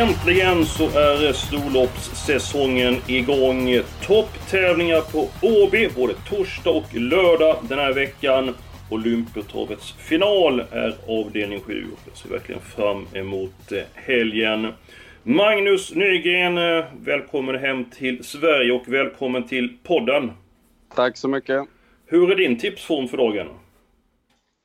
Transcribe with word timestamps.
Äntligen 0.00 0.64
så 0.64 0.84
är 0.84 1.32
storloppssäsongen 1.32 2.96
igång. 3.06 3.80
Topptävlingar 4.06 5.00
på 5.00 5.28
Åby 5.42 5.88
både 5.96 6.14
torsdag 6.28 6.70
och 6.70 6.94
lördag 6.94 7.56
den 7.68 7.78
här 7.78 7.92
veckan. 7.92 8.54
Olympiatravets 8.90 9.92
final 9.92 10.60
är 10.60 10.94
avdelning 11.08 11.60
7 11.60 11.86
och 11.92 11.98
jag 12.06 12.16
ser 12.16 12.28
verkligen 12.28 12.60
fram 12.60 13.06
emot 13.14 13.72
eh, 13.72 13.82
helgen. 13.94 14.72
Magnus 15.22 15.94
Nygren, 15.94 16.58
eh, 16.58 16.84
välkommen 17.00 17.58
hem 17.58 17.84
till 17.84 18.24
Sverige 18.24 18.72
och 18.72 18.88
välkommen 18.88 19.48
till 19.48 19.76
podden. 19.82 20.30
Tack 20.94 21.16
så 21.16 21.28
mycket. 21.28 21.64
Hur 22.06 22.30
är 22.30 22.36
din 22.36 22.58
tipsform 22.58 23.08
för 23.08 23.16
dagen? 23.16 23.46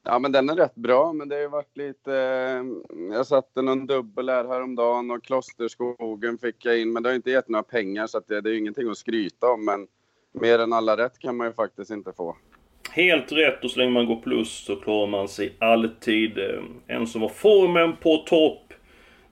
Ja, 0.09 0.19
men 0.19 0.31
den 0.31 0.49
är 0.49 0.55
rätt 0.55 0.75
bra, 0.75 1.13
men 1.13 1.29
det 1.29 1.35
har 1.35 1.41
ju 1.41 1.47
varit 1.47 1.77
lite... 1.77 2.13
Eh, 2.13 2.63
jag 3.11 3.27
satte 3.27 3.61
någon 3.61 3.87
dubbel 3.87 4.29
här 4.29 4.45
häromdagen 4.45 5.11
och 5.11 5.23
Klosterskogen 5.23 6.37
fick 6.37 6.65
jag 6.65 6.79
in, 6.79 6.93
men 6.93 7.03
det 7.03 7.09
har 7.09 7.15
inte 7.15 7.31
gett 7.31 7.49
några 7.49 7.63
pengar 7.63 8.07
så 8.07 8.21
det, 8.27 8.41
det 8.41 8.49
är 8.49 8.53
ju 8.53 8.59
ingenting 8.59 8.89
att 8.89 8.97
skryta 8.97 9.47
om. 9.47 9.65
Men 9.65 9.87
mer 10.31 10.59
än 10.59 10.73
alla 10.73 10.97
rätt 10.97 11.19
kan 11.19 11.37
man 11.37 11.47
ju 11.47 11.53
faktiskt 11.53 11.91
inte 11.91 12.13
få. 12.13 12.37
Helt 12.91 13.31
rätt 13.31 13.63
och 13.63 13.71
så 13.71 13.79
länge 13.79 13.91
man 13.91 14.05
går 14.05 14.21
plus 14.21 14.65
så 14.65 14.75
klarar 14.75 15.07
man 15.07 15.27
sig 15.27 15.55
alltid. 15.59 16.37
Eh, 16.37 16.63
en 16.87 17.07
som 17.07 17.21
har 17.21 17.29
formen 17.29 17.95
på 17.95 18.17
topp. 18.17 18.73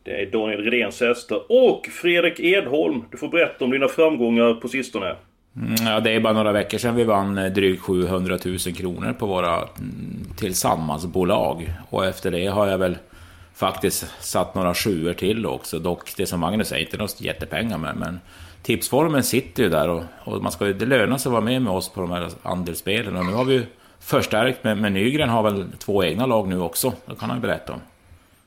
Det 0.04 0.22
är 0.22 0.32
Daniel 0.32 0.64
Redéns 0.64 1.02
hästar. 1.02 1.42
Och 1.50 1.86
Fredrik 1.86 2.40
Edholm. 2.40 3.04
Du 3.12 3.18
får 3.18 3.28
berätta 3.28 3.66
om 3.66 3.72
dina 3.72 3.88
framgångar 3.88 4.54
på 4.54 4.68
sistone. 4.68 5.16
Mm, 5.58 5.76
ja, 5.86 6.00
det 6.00 6.12
är 6.12 6.20
bara 6.20 6.34
några 6.34 6.52
veckor 6.52 6.78
sedan 6.78 6.96
vi 6.96 7.04
vann 7.04 7.38
eh, 7.38 7.52
drygt 7.52 7.82
700 7.82 8.38
000 8.46 8.58
kronor 8.58 9.14
på 9.20 9.26
våra 9.26 9.56
mm, 9.56 10.28
tillsammansbolag. 10.38 11.74
Och 11.90 12.06
efter 12.06 12.32
det 12.32 12.48
har 12.48 12.68
jag 12.68 12.78
väl 12.78 12.98
faktiskt 13.54 14.06
satt 14.20 14.56
några 14.56 14.74
sjuor 14.74 15.14
till 15.14 15.46
också. 15.46 15.80
Dock, 15.80 16.16
det 16.18 16.26
som 16.26 16.40
Magnus 16.40 16.68
säger, 16.68 16.86
inte 16.86 16.98
något 16.98 17.22
jättepengar 17.22 17.78
men, 17.78 17.98
men 17.98 18.20
tipsformen 18.64 19.24
sitter 19.24 19.64
ju 19.64 19.70
där 19.70 19.90
och, 19.90 20.04
och 20.24 20.44
man 20.44 20.52
ska, 20.52 20.66
det 20.66 20.86
lönar 20.86 21.18
sig 21.18 21.30
att 21.30 21.34
vara 21.34 21.44
med 21.44 21.62
med 21.62 21.74
oss 21.74 21.90
på 21.90 22.02
de 22.02 22.12
här 22.12 22.30
andelsspelen. 22.42 23.16
Och 23.16 23.26
nu 23.26 23.34
har 23.34 23.46
vi 23.46 23.54
ju 23.54 23.66
förstärkt 24.00 24.64
med, 24.64 24.78
med 24.78 24.92
Nygren 24.92 25.30
har 25.30 25.44
väl 25.44 25.66
två 25.80 26.04
egna 26.04 26.26
lag 26.26 26.48
nu 26.48 26.62
också. 26.62 26.94
Det 27.06 27.16
kan 27.16 27.30
han 27.30 27.42
berätta 27.42 27.74
om. 27.74 27.80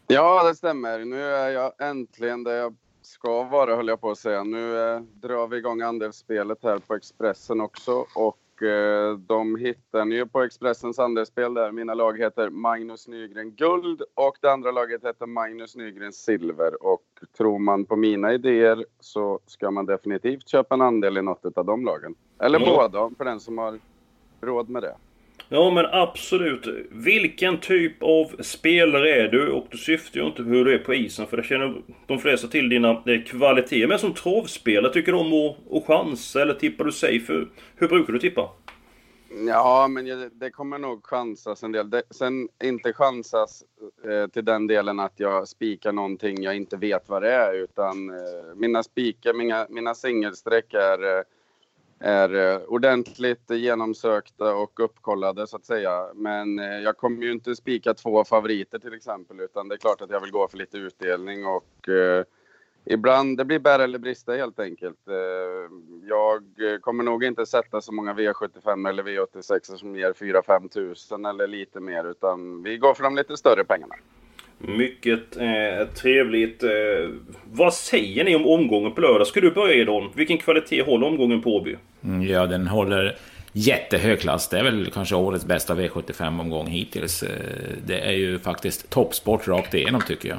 Ja, 0.07 0.49
det 0.49 0.55
stämmer. 0.55 0.99
Nu 0.99 1.25
är 1.25 1.49
jag 1.49 1.73
äntligen 1.81 2.45
där 2.45 2.53
jag 2.53 2.75
ska 3.09 3.43
vara, 3.43 3.77
höll 3.77 3.89
jag 3.89 4.01
på 4.01 4.11
att 4.11 4.19
säga. 4.19 4.45
Nu 4.45 4.79
eh, 4.79 5.01
drar 5.01 5.47
vi 5.47 5.57
igång 5.57 5.81
andelsspelet 5.83 6.59
här 6.63 6.79
på 6.79 6.95
Expressen 6.95 7.61
också. 7.61 8.07
Och 8.15 8.63
eh, 8.63 9.19
de 9.19 9.57
hittar 9.57 10.05
ni 10.05 10.15
ju 10.15 10.27
på 10.27 10.43
Expressens 10.43 10.99
andelsspel 10.99 11.55
där. 11.55 11.73
Mina 11.73 11.95
lag 11.95 12.19
heter 12.19 12.51
Magnus 12.51 13.09
Nygren 13.09 13.51
Guld 13.55 14.03
och 14.15 14.37
det 14.41 14.53
andra 14.53 14.71
laget 14.71 15.05
heter 15.05 15.27
Magnus 15.27 15.77
Nygren 15.77 16.13
Silver. 16.13 16.83
Och 16.87 17.03
tror 17.37 17.59
man 17.59 17.85
på 17.85 17.97
mina 17.97 18.33
idéer 18.33 18.85
så 19.01 19.41
ska 19.47 19.71
man 19.71 19.87
definitivt 19.87 20.49
köpa 20.49 20.75
en 20.75 20.83
andel 20.83 21.19
i 21.19 21.23
något 21.23 21.59
av 21.59 21.65
de 21.65 21.85
lagen. 21.85 22.15
Eller 22.39 22.59
Mm. 22.61 22.69
båda, 22.77 23.11
för 23.19 23.25
den 23.25 23.41
som 23.41 23.59
har 23.59 23.79
råd 24.41 24.69
med 24.69 24.83
det. 24.83 24.95
Ja 25.49 25.71
men 25.71 25.87
absolut. 25.87 26.67
Vilken 26.91 27.61
typ 27.61 28.03
av 28.03 28.43
spelare 28.43 29.11
är 29.15 29.29
du? 29.29 29.49
Och 29.51 29.67
du 29.71 29.79
syftar 29.79 30.21
ju 30.21 30.27
inte 30.27 30.43
på 30.43 30.49
hur 30.49 30.65
du 30.65 30.75
är 30.75 30.79
på 30.79 30.95
isen 30.95 31.27
för 31.27 31.37
det 31.37 31.43
känner 31.43 31.83
de 32.07 32.19
flesta 32.19 32.49
till 32.49 32.69
dina 32.69 32.91
eh, 32.91 33.23
kvaliteter. 33.27 33.87
Men 33.87 33.99
som 33.99 34.15
travspelare, 34.15 34.93
tycker 34.93 35.13
du 35.13 35.19
om 35.19 35.33
att, 35.33 35.77
att 35.77 35.87
chansa 35.87 36.43
eller 36.43 36.55
tippar 36.55 36.85
du 36.85 36.93
safe? 36.93 37.33
Hur, 37.33 37.49
hur 37.77 37.89
brukar 37.89 38.13
du 38.13 38.19
tippa? 38.19 38.51
Ja, 39.47 39.89
men 39.89 40.07
jag- 40.07 40.31
det 40.33 40.51
kommer 40.51 40.79
nog 40.79 41.07
chansas 41.07 41.63
en 41.63 41.73
del. 41.73 41.91
Det, 41.91 42.03
sen 42.11 42.49
inte 42.65 42.93
chansas 42.93 43.63
eh, 44.11 44.27
till 44.31 44.45
den 44.45 44.67
delen 44.67 45.01
att 45.01 45.13
jag 45.17 45.49
spikar 45.49 45.93
någonting 45.93 46.43
jag 46.43 46.57
inte 46.57 46.77
vet 46.77 47.09
vad 47.09 47.23
det 47.23 47.33
är, 47.33 47.55
utan 47.55 48.11
eh, 48.11 48.55
mina 48.57 48.83
spikar, 48.83 49.33
mina, 49.35 49.67
mina 49.71 49.95
singelsträck 49.95 50.75
är, 50.75 51.19
eh, 51.19 51.23
är 52.01 52.35
eh, 52.35 52.61
ordentligt 52.61 53.51
genomsökta 53.51 54.55
och 54.55 54.81
uppkollade 54.81 55.47
så 55.47 55.57
att 55.57 55.65
säga. 55.65 56.07
Men 56.15 56.59
eh, 56.59 56.79
jag 56.79 56.97
kommer 56.97 57.23
ju 57.23 57.33
inte 57.33 57.57
spika 57.57 57.95
två 57.95 58.25
favoriter 58.25 58.79
till 58.79 58.95
exempel, 58.95 59.41
utan 59.41 59.69
det 59.69 59.75
är 59.75 59.79
klart 59.79 60.01
att 60.01 60.11
jag 60.11 60.21
vill 60.21 60.31
gå 60.31 60.49
för 60.49 60.59
lite 60.59 60.79
utdelning 60.79 61.47
och 61.47 61.89
eh, 61.89 62.25
Ibland, 62.91 63.39
det 63.39 63.45
blir 63.45 63.59
bära 63.59 63.85
eller 63.85 63.99
brista 63.99 64.33
helt 64.33 64.61
enkelt. 64.61 65.09
Eh, 65.09 65.15
Jag 66.09 66.73
eh, 66.73 66.79
kommer 66.81 67.05
nog 67.05 67.25
inte 67.25 67.47
sätta 67.47 67.81
så 67.81 67.93
många 67.93 68.15
V75 68.15 68.89
eller 68.89 69.03
V86 69.03 69.77
som 69.77 69.97
ger 69.97 70.13
4-5 70.13 70.69
tusen 70.69 71.25
eller 71.25 71.47
lite 71.47 71.81
mer, 71.81 72.05
utan 72.05 72.63
vi 72.63 72.77
går 72.77 72.95
för 72.95 73.05
de 73.05 73.17
lite 73.17 73.37
större 73.37 73.65
pengarna. 73.65 73.95
Mycket 74.59 75.37
eh, 75.37 75.89
trevligt. 75.95 76.63
Eh, 76.63 76.71
vad 77.53 77.75
säger 77.75 78.25
ni 78.25 78.37
om 78.37 78.47
omgången 78.47 78.93
på 78.93 79.01
lördag? 79.01 79.27
Ska 79.27 79.41
du 79.41 79.51
börja 79.51 79.75
Edholm? 79.75 80.11
Vilken 80.15 80.39
kvalitet 80.39 80.83
håller 80.83 81.07
omgången 81.07 81.43
på 81.43 81.57
Åby? 81.57 81.77
Mm, 82.05 82.23
Ja, 82.29 82.47
den 82.47 82.67
håller 82.67 83.17
jättehög 83.53 84.21
klass. 84.21 84.49
Det 84.49 84.59
är 84.59 84.65
väl 84.65 84.91
kanske 84.91 85.15
årets 85.15 85.45
bästa 85.45 85.75
V75-omgång 85.75 86.67
hittills. 86.67 87.23
Eh, 87.23 87.31
Det 87.87 87.99
är 88.01 88.13
ju 88.13 88.39
faktiskt 88.39 88.91
toppsport 88.91 89.49
rakt 89.49 89.75
igenom 89.75 90.01
tycker 90.07 90.29
jag. 90.29 90.39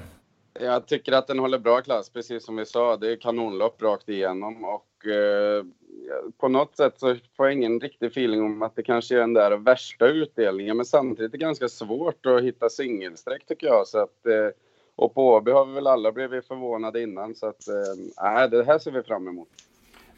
Jag 0.62 0.88
tycker 0.88 1.12
att 1.12 1.28
den 1.28 1.40
håller 1.40 1.60
bra 1.60 1.82
klass, 1.82 2.10
precis 2.10 2.46
som 2.46 2.56
vi 2.56 2.66
sa. 2.66 2.98
Det 2.98 3.12
är 3.12 3.16
kanonlopp 3.16 3.82
rakt 3.82 4.10
igenom 4.10 4.66
och 4.66 4.84
eh, 5.08 5.66
på 6.38 6.48
något 6.48 6.78
sätt 6.78 6.94
så 6.98 7.16
får 7.38 7.46
jag 7.46 7.54
ingen 7.54 7.80
riktig 7.80 8.08
feeling 8.08 8.42
om 8.42 8.62
att 8.62 8.76
det 8.76 8.84
kanske 8.84 9.16
är 9.16 9.20
den 9.20 9.34
där 9.34 9.58
värsta 9.58 10.08
utdelningen, 10.08 10.78
men 10.78 10.86
samtidigt 10.86 11.34
är 11.34 11.38
det 11.38 11.46
ganska 11.46 11.70
svårt 11.70 12.26
att 12.26 12.44
hitta 12.44 12.70
singelsträck 12.70 13.46
tycker 13.48 13.68
jag. 13.68 13.88
Så 13.88 14.00
att, 14.00 14.26
eh, 14.26 14.50
och 14.96 15.14
på 15.14 15.28
Åby 15.28 15.52
har 15.52 15.66
vi 15.66 15.74
väl 15.74 15.88
alla 15.88 16.12
blivit 16.12 16.48
förvånade 16.48 17.02
innan, 17.02 17.36
så 17.36 17.48
att 17.48 17.68
eh, 17.68 18.44
äh, 18.44 18.50
det 18.50 18.64
här 18.64 18.80
ser 18.80 18.92
vi 18.92 19.04
fram 19.04 19.28
emot. 19.28 19.50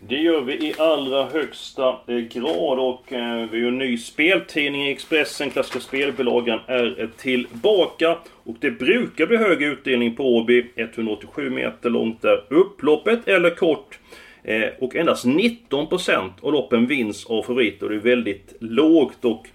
Det 0.08 0.16
gör 0.16 0.42
vi 0.42 0.53
i 0.53 0.74
allra 0.78 1.25
högsta 1.25 2.00
eh, 2.08 2.18
grad 2.18 2.80
och 2.80 3.13
eh, 3.13 3.36
vi 3.36 3.48
har 3.48 3.56
ju 3.56 3.68
en 3.68 3.78
ny 3.78 3.98
speltidning 3.98 4.88
i 4.88 4.92
Expressen. 4.92 5.50
Klassiska 5.50 5.80
spelbilagan 5.80 6.59
är 6.68 7.09
tillbaka. 7.18 8.18
Och 8.44 8.56
det 8.59 8.72
brukar 8.72 9.25
bli 9.25 9.38
hög 9.38 9.62
utdelning 9.62 10.16
på 10.16 10.24
Åby. 10.24 10.66
187 10.75 11.50
meter 11.50 11.90
långt 11.90 12.25
är 12.25 12.53
upploppet, 12.53 13.28
eller 13.28 13.56
kort. 13.56 14.00
Eh, 14.44 14.69
och 14.79 14.96
endast 14.96 15.25
19% 15.25 16.31
av 16.41 16.52
loppen 16.52 16.88
vinns 16.88 17.25
av 17.25 17.44
favoriter. 17.44 17.85
Och 17.85 17.90
det 17.90 17.96
är 17.96 18.00
väldigt 18.00 18.53
lågt. 18.59 19.25
Och 19.25 19.47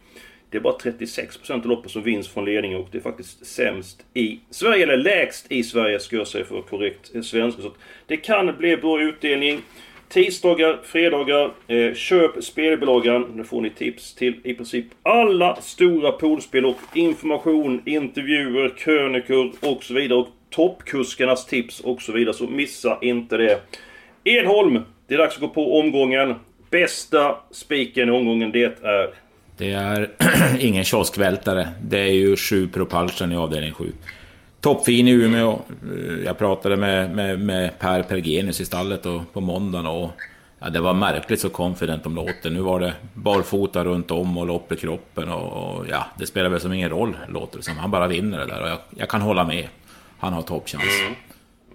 det 0.51 0.57
är 0.57 0.63
bara 0.63 0.77
36% 0.77 1.53
av 1.53 1.67
loppen 1.67 1.91
som 1.91 2.03
vinns 2.03 2.29
från 2.29 2.45
ledningen 2.45 2.79
och 2.79 2.89
det 2.93 2.99
är 2.99 3.03
faktiskt 3.03 3.47
sämst 3.47 4.05
i 4.15 4.41
Sverige, 4.51 4.83
eller 4.83 4.97
lägst 4.97 5.53
i 5.53 5.63
Sverige 5.63 6.01
ska 6.01 6.17
jag 6.17 6.27
säga 6.27 6.45
för 6.45 6.63
korrekt 6.63 7.15
eh, 7.15 7.23
svenska. 7.23 7.63
Så 7.63 7.73
det 8.07 8.17
kan 8.17 8.57
bli 8.59 8.77
bra 8.77 9.03
utdelning. 9.03 9.61
Tisdagar, 10.09 10.81
fredagar, 10.85 11.51
eh, 11.67 11.95
köp 11.95 12.45
spelbolagen. 12.45 13.27
Nu 13.35 13.45
får 13.45 13.61
ni 13.61 13.71
tips 13.71 14.15
till 14.15 14.35
i 14.45 14.55
princip 14.55 14.87
alla 15.03 15.57
stora 15.57 16.13
poolspel 16.13 16.67
och 16.67 16.79
information, 16.95 17.83
intervjuer, 17.85 18.75
krönikor 18.79 19.53
och 19.61 19.85
så 19.85 19.95
vidare. 19.95 20.19
Och 20.19 20.29
toppkuskarnas 20.51 21.47
tips 21.47 21.81
och 21.81 22.03
så 22.03 22.13
vidare. 22.13 22.35
Så 22.35 22.47
missa 22.47 22.99
inte 23.03 23.37
det. 23.37 23.61
Edholm, 24.27 24.83
det 25.07 25.15
är 25.15 25.19
dags 25.19 25.35
att 25.35 25.41
gå 25.41 25.49
på 25.49 25.79
omgången. 25.81 26.35
Bästa 26.71 27.37
spiken 27.51 28.09
i 28.09 28.13
omgången, 28.13 28.53
det 28.53 28.65
är... 28.83 29.11
Det 29.57 29.73
är 29.73 30.11
ingen 30.61 30.85
kioskvältare. 30.85 31.69
Det 31.83 31.99
är 31.99 32.13
ju 32.13 32.37
sju 32.37 32.69
Propulsion 32.69 33.33
i 33.33 33.37
avdelning 33.37 33.73
7. 33.73 33.93
Toppfin 34.61 35.09
i 35.09 35.11
Umeå. 35.11 35.51
Eh, 35.51 36.25
Jag 36.25 36.39
pratade 36.39 36.77
med, 36.77 37.11
med, 37.17 37.41
med 37.41 37.79
Per 37.79 38.03
Pergenius 38.03 38.61
i 38.61 38.65
stallet 38.65 39.07
och, 39.07 39.33
på 39.33 39.41
måndagen 39.41 39.87
och 39.87 40.11
ja, 40.59 40.71
det 40.71 40.81
var 40.81 40.95
märkligt 40.95 41.41
så 41.41 41.49
confident 41.49 42.05
de 42.05 42.15
låter. 42.15 42.51
Nu 42.51 42.61
var 42.61 42.81
det 42.81 42.93
barfota 43.15 43.85
runt 43.85 44.11
om 44.11 44.39
och 44.39 44.47
lopp 44.47 44.73
i 44.73 44.77
kroppen 44.77 45.29
och, 45.29 45.77
och 45.77 45.87
ja, 45.91 46.07
det 46.19 46.27
spelar 46.27 46.49
väl 46.49 46.61
som 46.61 46.73
ingen 46.73 46.91
roll 46.91 47.17
låter 47.29 47.57
det 47.59 47.65
som. 47.65 47.77
Han 47.79 47.91
bara 47.91 48.07
vinner 48.07 48.39
det 48.39 48.47
där 48.47 48.63
och 48.63 48.69
jag, 48.69 48.79
jag 48.97 49.09
kan 49.09 49.21
hålla 49.21 49.45
med. 49.45 49.69
Han 50.19 50.33
har 50.33 50.43
toppchans. 50.43 50.85
Mm. 51.01 51.15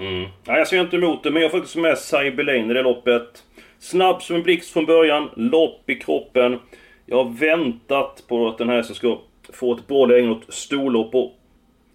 Mm. 0.01 0.21
Nej, 0.21 0.57
jag 0.57 0.67
ser 0.67 0.81
inte 0.81 0.95
emot 0.95 1.23
det, 1.23 1.31
men 1.31 1.41
jag 1.41 1.49
har 1.49 1.57
faktiskt 1.57 1.75
med 1.75 1.97
Cyber 1.97 2.43
Lane 2.43 2.71
i 2.71 2.73
det 2.73 2.81
loppet. 2.81 3.43
Snabb 3.79 4.21
som 4.21 4.35
en 4.35 4.43
blixt 4.43 4.73
från 4.73 4.85
början, 4.85 5.29
lopp 5.35 5.89
i 5.89 5.95
kroppen. 5.95 6.59
Jag 7.05 7.23
har 7.23 7.29
väntat 7.39 8.23
på 8.27 8.47
att 8.47 8.57
den 8.57 8.69
här 8.69 8.81
ska 8.81 9.17
få 9.53 9.73
ett 9.73 9.87
bra 9.87 10.05
läge 10.05 10.29
åt 10.29 10.53
storlopp 10.53 11.15
och 11.15 11.39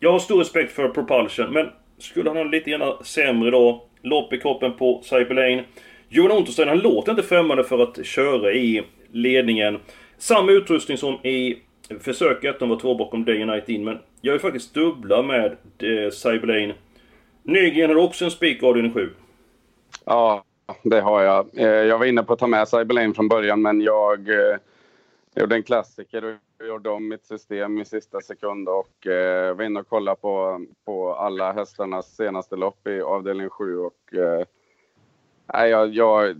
jag 0.00 0.12
har 0.12 0.18
stor 0.18 0.38
respekt 0.38 0.72
för 0.72 0.88
Propulsion 0.88 1.52
men 1.52 1.68
skulle 1.98 2.30
han 2.30 2.36
ha 2.36 2.44
lite 2.44 2.70
grann 2.70 3.04
sämre 3.04 3.50
då, 3.50 3.84
lopp 4.02 4.32
i 4.32 4.38
kroppen 4.38 4.72
på 4.72 5.00
Cyberlane. 5.04 5.64
Johan 6.08 6.38
Unterstein 6.38 6.68
han 6.68 6.78
låter 6.78 7.12
inte 7.12 7.22
främmande 7.22 7.64
för 7.64 7.82
att 7.82 8.06
köra 8.06 8.52
i 8.52 8.82
ledningen. 9.12 9.78
Samma 10.18 10.52
utrustning 10.52 10.98
som 10.98 11.14
i 11.14 11.56
försöket, 12.00 12.58
de 12.58 12.68
var 12.68 12.76
två 12.76 12.94
bakom 12.94 13.24
Day 13.24 13.42
and 13.42 13.50
Night 13.50 13.68
In 13.68 13.84
men 13.84 13.98
jag 14.20 14.34
är 14.34 14.38
faktiskt 14.38 14.74
dubbla 14.74 15.22
med 15.22 15.56
Cyber 15.78 16.10
Cyberlane. 16.10 16.74
Nygren 17.46 17.90
har 17.90 17.96
också 17.96 18.24
en 18.24 18.30
spik 18.30 18.62
avdelning 18.62 18.92
7. 18.92 19.10
Ja, 20.04 20.44
det 20.82 21.00
har 21.00 21.22
jag. 21.22 21.58
Eh, 21.58 21.66
jag 21.66 21.98
var 21.98 22.06
inne 22.06 22.22
på 22.22 22.32
att 22.32 22.38
ta 22.38 22.46
med 22.46 22.68
Cyberlane 22.68 23.14
från 23.14 23.28
början 23.28 23.62
men 23.62 23.80
eh, 23.80 23.86
jag 23.86 24.28
gjorde 25.34 25.54
en 25.54 25.62
klassiker 25.62 26.24
och 26.60 26.66
gjorde 26.66 26.90
om 26.90 27.08
mitt 27.08 27.26
system 27.26 27.78
i 27.78 27.84
sista 27.84 28.20
sekund 28.20 28.68
och 28.68 29.06
eh, 29.06 29.54
var 29.54 29.64
inne 29.64 29.80
och 29.80 29.88
kollade 29.88 30.20
på, 30.20 30.64
på 30.84 31.14
alla 31.14 31.52
hästarnas 31.52 32.16
senaste 32.16 32.56
lopp 32.56 32.86
i 32.86 33.00
avdelning 33.00 33.48
7 33.48 33.78
och 33.78 34.14
eh, 34.14 34.46
Nej, 35.54 35.70
jag, 35.70 35.88
jag, 35.94 36.36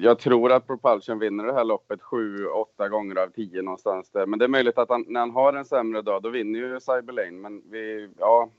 jag, 0.00 0.18
tror 0.18 0.52
att 0.52 0.66
Propulsion 0.66 1.18
vinner 1.18 1.44
det 1.44 1.52
här 1.52 1.64
loppet 1.64 2.02
sju, 2.02 2.46
åtta 2.46 2.88
gånger 2.88 3.18
av 3.18 3.28
tio 3.28 3.62
någonstans 3.62 4.10
där. 4.10 4.26
Men 4.26 4.38
det 4.38 4.44
är 4.44 4.48
möjligt 4.48 4.78
att 4.78 4.88
han, 4.88 5.04
när 5.08 5.20
han 5.20 5.30
har 5.30 5.52
en 5.52 5.64
sämre 5.64 6.02
dag, 6.02 6.22
då 6.22 6.28
vinner 6.28 6.58
ju 6.58 6.80
Cyberlane. 6.80 7.30
Men 7.30 7.62
vi, 7.70 8.08
ja, 8.18 8.50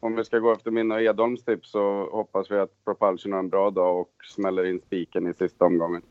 om 0.00 0.16
vi 0.16 0.24
ska 0.24 0.38
gå 0.38 0.52
efter 0.52 0.70
mina 0.70 0.94
och 0.94 1.02
Edholms 1.02 1.44
tips 1.44 1.70
så 1.70 2.08
hoppas 2.12 2.50
vi 2.50 2.58
att 2.58 2.84
Propulsion 2.84 3.32
har 3.32 3.38
en 3.38 3.48
bra 3.48 3.70
dag 3.70 4.00
och 4.00 4.12
smäller 4.34 4.66
in 4.66 4.80
spiken 4.86 5.26
i 5.26 5.34
sista 5.34 5.64
omgången. 5.64 6.02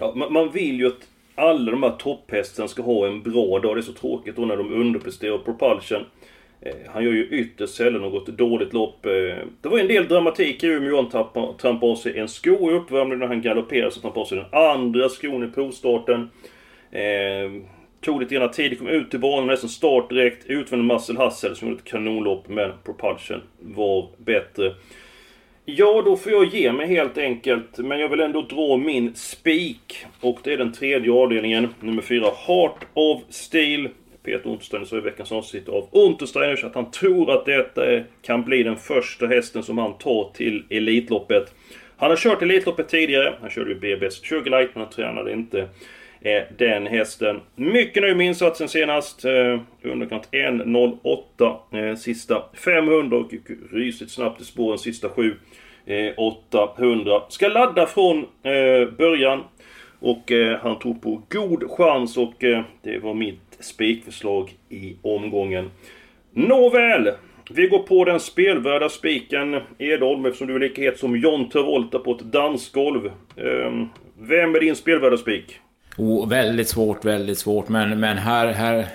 Ja, 0.00 0.12
man, 0.16 0.32
man 0.32 0.50
vill 0.50 0.80
ju 0.80 0.86
att 0.86 1.08
alla 1.34 1.70
de 1.70 1.82
här 1.82 1.96
topphästarna 1.98 2.68
ska 2.68 2.82
ha 2.82 3.06
en 3.06 3.22
bra 3.22 3.58
dag. 3.58 3.76
Det 3.76 3.80
är 3.80 3.82
så 3.82 3.92
tråkigt 3.92 4.36
då 4.36 4.44
när 4.44 4.56
de 4.56 4.72
underpresterar. 4.72 5.38
Propulsion 5.38 6.04
Eh, 6.62 6.74
han 6.86 7.04
gör 7.04 7.12
ju 7.12 7.28
ytterst 7.28 7.74
sällan 7.74 8.02
något 8.02 8.26
dåligt 8.26 8.72
lopp. 8.72 9.06
Eh, 9.06 9.46
det 9.60 9.68
var 9.68 9.78
en 9.78 9.88
del 9.88 10.08
dramatik 10.08 10.64
i 10.64 10.66
Umeå. 10.66 10.96
Han 10.96 11.56
trampade 11.56 11.92
av 11.92 11.96
sig 11.96 12.18
en 12.18 12.28
sko 12.28 12.70
i 12.70 12.74
uppvärmningen 12.74 13.18
när 13.18 13.26
han 13.26 13.42
galopperade. 13.42 13.90
Så 13.90 14.00
trampade 14.00 14.20
av 14.20 14.24
sig 14.24 14.38
den 14.38 14.60
andra 14.60 15.08
skon 15.08 15.44
i 15.44 15.50
provstarten. 15.50 16.30
Eh, 16.90 17.62
tog 18.00 18.20
lite 18.20 18.34
grann 18.34 18.50
tid, 18.50 18.78
kom 18.78 18.88
ut 18.88 19.10
till 19.10 19.20
banan 19.20 19.46
nästan 19.46 19.70
start 19.70 20.08
direkt. 20.08 20.46
Utvände 20.46 20.84
Marcel 20.84 21.16
Hassel 21.16 21.56
som 21.56 21.68
gjorde 21.68 21.80
ett 21.80 21.88
kanonlopp. 21.88 22.48
Men 22.48 22.72
Propulsion 22.84 23.42
var 23.60 24.08
bättre. 24.16 24.74
Ja, 25.64 26.02
då 26.04 26.16
får 26.16 26.32
jag 26.32 26.44
ge 26.44 26.72
mig 26.72 26.86
helt 26.86 27.18
enkelt. 27.18 27.78
Men 27.78 28.00
jag 28.00 28.08
vill 28.08 28.20
ändå 28.20 28.42
dra 28.42 28.76
min 28.76 29.14
spik. 29.14 30.06
Och 30.20 30.38
det 30.42 30.52
är 30.52 30.58
den 30.58 30.72
tredje 30.72 31.12
avdelningen. 31.12 31.68
Nummer 31.80 32.02
fyra, 32.02 32.26
Heart 32.46 32.86
of 32.94 33.22
Steel. 33.28 33.88
Peter 34.22 34.50
Untersteiner 34.50 34.86
sa 34.86 34.96
i 34.96 35.00
veckans 35.00 35.32
avsnitt 35.32 35.68
av 35.68 35.88
Untersteiner 35.92 36.64
att 36.64 36.74
han 36.74 36.90
tror 36.90 37.30
att 37.30 37.46
detta 37.46 37.82
kan 38.22 38.44
bli 38.44 38.62
den 38.62 38.76
första 38.76 39.26
hästen 39.26 39.62
som 39.62 39.78
han 39.78 39.98
tar 39.98 40.30
till 40.34 40.64
Elitloppet. 40.70 41.54
Han 41.96 42.10
har 42.10 42.16
kört 42.16 42.42
Elitloppet 42.42 42.88
tidigare. 42.88 43.34
Han 43.40 43.50
körde 43.50 43.70
ju 43.70 43.78
BBS 43.78 44.14
Sugarlight 44.14 44.70
men 44.74 44.82
han 44.82 44.92
tränade 44.92 45.32
inte 45.32 45.68
är 46.20 46.52
den 46.58 46.86
hästen. 46.86 47.40
Mycket 47.54 48.02
nöjd 48.02 48.16
med 48.16 48.26
insatsen 48.26 48.68
senast. 48.68 49.24
Eh, 49.24 49.60
underkant 49.82 50.28
1.08 50.32 51.90
eh, 51.90 51.96
sista 51.96 52.42
500 52.54 53.16
och 53.16 53.30
rysigt 53.72 54.10
snabbt 54.10 54.40
i 54.40 54.44
spåren 54.44 54.78
sista 54.78 55.08
7. 55.08 55.34
800. 56.16 57.14
Eh, 57.14 57.22
Ska 57.28 57.48
ladda 57.48 57.86
från 57.86 58.18
eh, 58.18 58.90
början. 58.98 59.44
Och 60.00 60.32
eh, 60.32 60.58
han 60.58 60.78
tog 60.78 61.02
på 61.02 61.22
god 61.28 61.70
chans 61.70 62.16
och 62.16 62.34
det 62.82 62.98
var 63.02 63.14
mitt 63.14 63.56
spikförslag 63.60 64.52
i 64.68 64.96
omgången. 65.02 65.70
Nåväl! 66.32 67.10
Vi 67.52 67.66
går 67.66 67.78
på 67.78 68.04
den 68.04 68.20
spelvärda 68.20 68.88
spiken 68.88 69.60
Edholm 69.78 70.26
eftersom 70.26 70.46
du 70.46 70.54
är 70.54 70.60
lika 70.60 70.82
het 70.82 70.98
som 70.98 71.16
John 71.16 71.48
Travolta 71.48 71.98
på 71.98 72.12
ett 72.12 72.20
dansgolv. 72.20 73.10
Ehm, 73.36 73.88
vem 74.18 74.54
är 74.54 74.60
din 74.60 74.76
spelvärda 74.76 75.16
spik? 75.16 75.60
Oh, 75.96 76.28
väldigt 76.28 76.68
svårt, 76.68 77.04
väldigt 77.04 77.38
svårt. 77.38 77.68
Men, 77.68 78.00
men 78.00 78.18
här, 78.18 78.46
här 78.46 78.88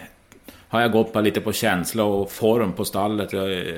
har 0.68 0.82
jag 0.82 0.92
gått 0.92 1.14
på 1.14 1.22
lite 1.22 1.42
på 1.42 1.54
känsla 1.54 2.04
och 2.04 2.32
form 2.32 2.74
på 2.74 2.86
stallet. 2.86 3.34
Jag, 3.34 3.52
eh, 3.52 3.76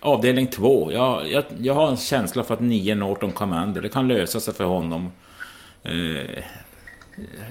avdelning 0.00 0.46
två. 0.46 0.92
Jag, 0.92 1.30
jag, 1.30 1.44
jag 1.58 1.74
har 1.74 1.90
en 1.90 1.96
känsla 1.96 2.44
för 2.44 2.54
att 2.54 2.60
9 2.60 2.94
Norton 2.94 3.32
Commander, 3.32 3.82
det 3.82 3.88
kan 3.88 4.08
lösa 4.08 4.40
sig 4.40 4.54
för 4.54 4.64
honom. 4.64 5.12
Eh, 5.82 6.42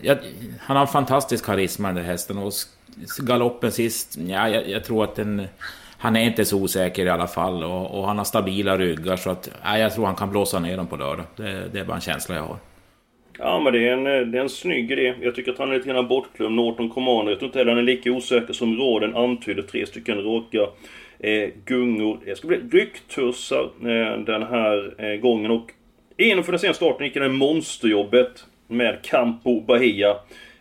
jag, 0.02 0.18
han 0.60 0.78
har 0.78 0.82
en 0.82 0.92
fantastisk 0.92 1.46
karisma 1.46 1.88
den 1.88 1.96
där 1.96 2.04
hästen 2.04 2.38
och 2.38 2.54
galoppen 3.20 3.72
sist, 3.72 4.18
ja, 4.28 4.50
jag, 4.50 4.70
jag, 4.70 4.84
tror 4.84 5.04
att 5.04 5.16
den... 5.16 5.48
Han 5.98 6.16
är 6.16 6.22
inte 6.24 6.46
så 6.46 6.58
osäker 6.58 7.06
i 7.06 7.10
alla 7.10 7.28
fall 7.28 7.64
och, 7.64 8.00
och 8.00 8.08
han 8.08 8.18
har 8.18 8.26
stabila 8.26 8.78
ryggar 8.78 9.16
så 9.16 9.30
att 9.30 9.50
ja, 9.64 9.78
jag 9.78 9.94
tror 9.94 10.06
han 10.06 10.16
kan 10.16 10.30
blåsa 10.30 10.60
ner 10.60 10.78
dem 10.78 10.88
på 10.88 10.96
lördag. 10.96 11.26
Det, 11.36 11.70
det 11.74 11.80
är 11.80 11.86
bara 11.86 11.96
en 11.96 12.02
känsla 12.02 12.36
jag 12.36 12.44
har. 12.44 12.58
Ja 13.44 13.60
men 13.60 13.74
det 13.74 13.88
är 13.88 13.94
en, 13.94 14.08
eh, 14.08 14.28
det 14.28 14.38
är 14.38 14.42
en 14.42 14.50
snygg 14.50 14.92
idé. 14.92 15.14
Jag 15.22 15.36
tycker 15.36 15.52
att 15.52 15.58
han 15.58 15.72
är 15.72 15.76
lite 15.76 15.90
grann 15.90 16.08
bortglömd, 16.08 16.56
Norton 16.56 16.90
Commander. 16.90 17.32
Jag 17.32 17.40
tror 17.40 17.48
inte 17.48 17.60
heller 17.60 17.72
han 17.72 17.80
är 17.80 17.84
lika 17.84 18.12
osäker 18.12 18.54
som 18.54 18.78
råden 18.78 19.16
antyder. 19.16 19.62
Tre 19.62 19.86
stycken 19.86 20.18
råka 20.18 20.68
eh, 21.20 21.50
gungor. 21.66 22.20
Det 22.26 22.36
ska 22.36 22.48
bli 22.48 22.58
rycktussar 22.72 23.70
eh, 23.82 24.20
den 24.20 24.44
här 24.44 24.94
eh, 24.98 25.20
gången. 25.20 25.52
Och 25.52 25.72
inför 26.18 26.52
den 26.52 26.60
senaste 26.60 26.78
starten 26.78 27.06
gick 27.06 27.14
det 27.14 27.30
monsterjobbet 27.30 28.46
med 28.68 29.02
Campo 29.02 29.62
Bahia. 29.62 30.16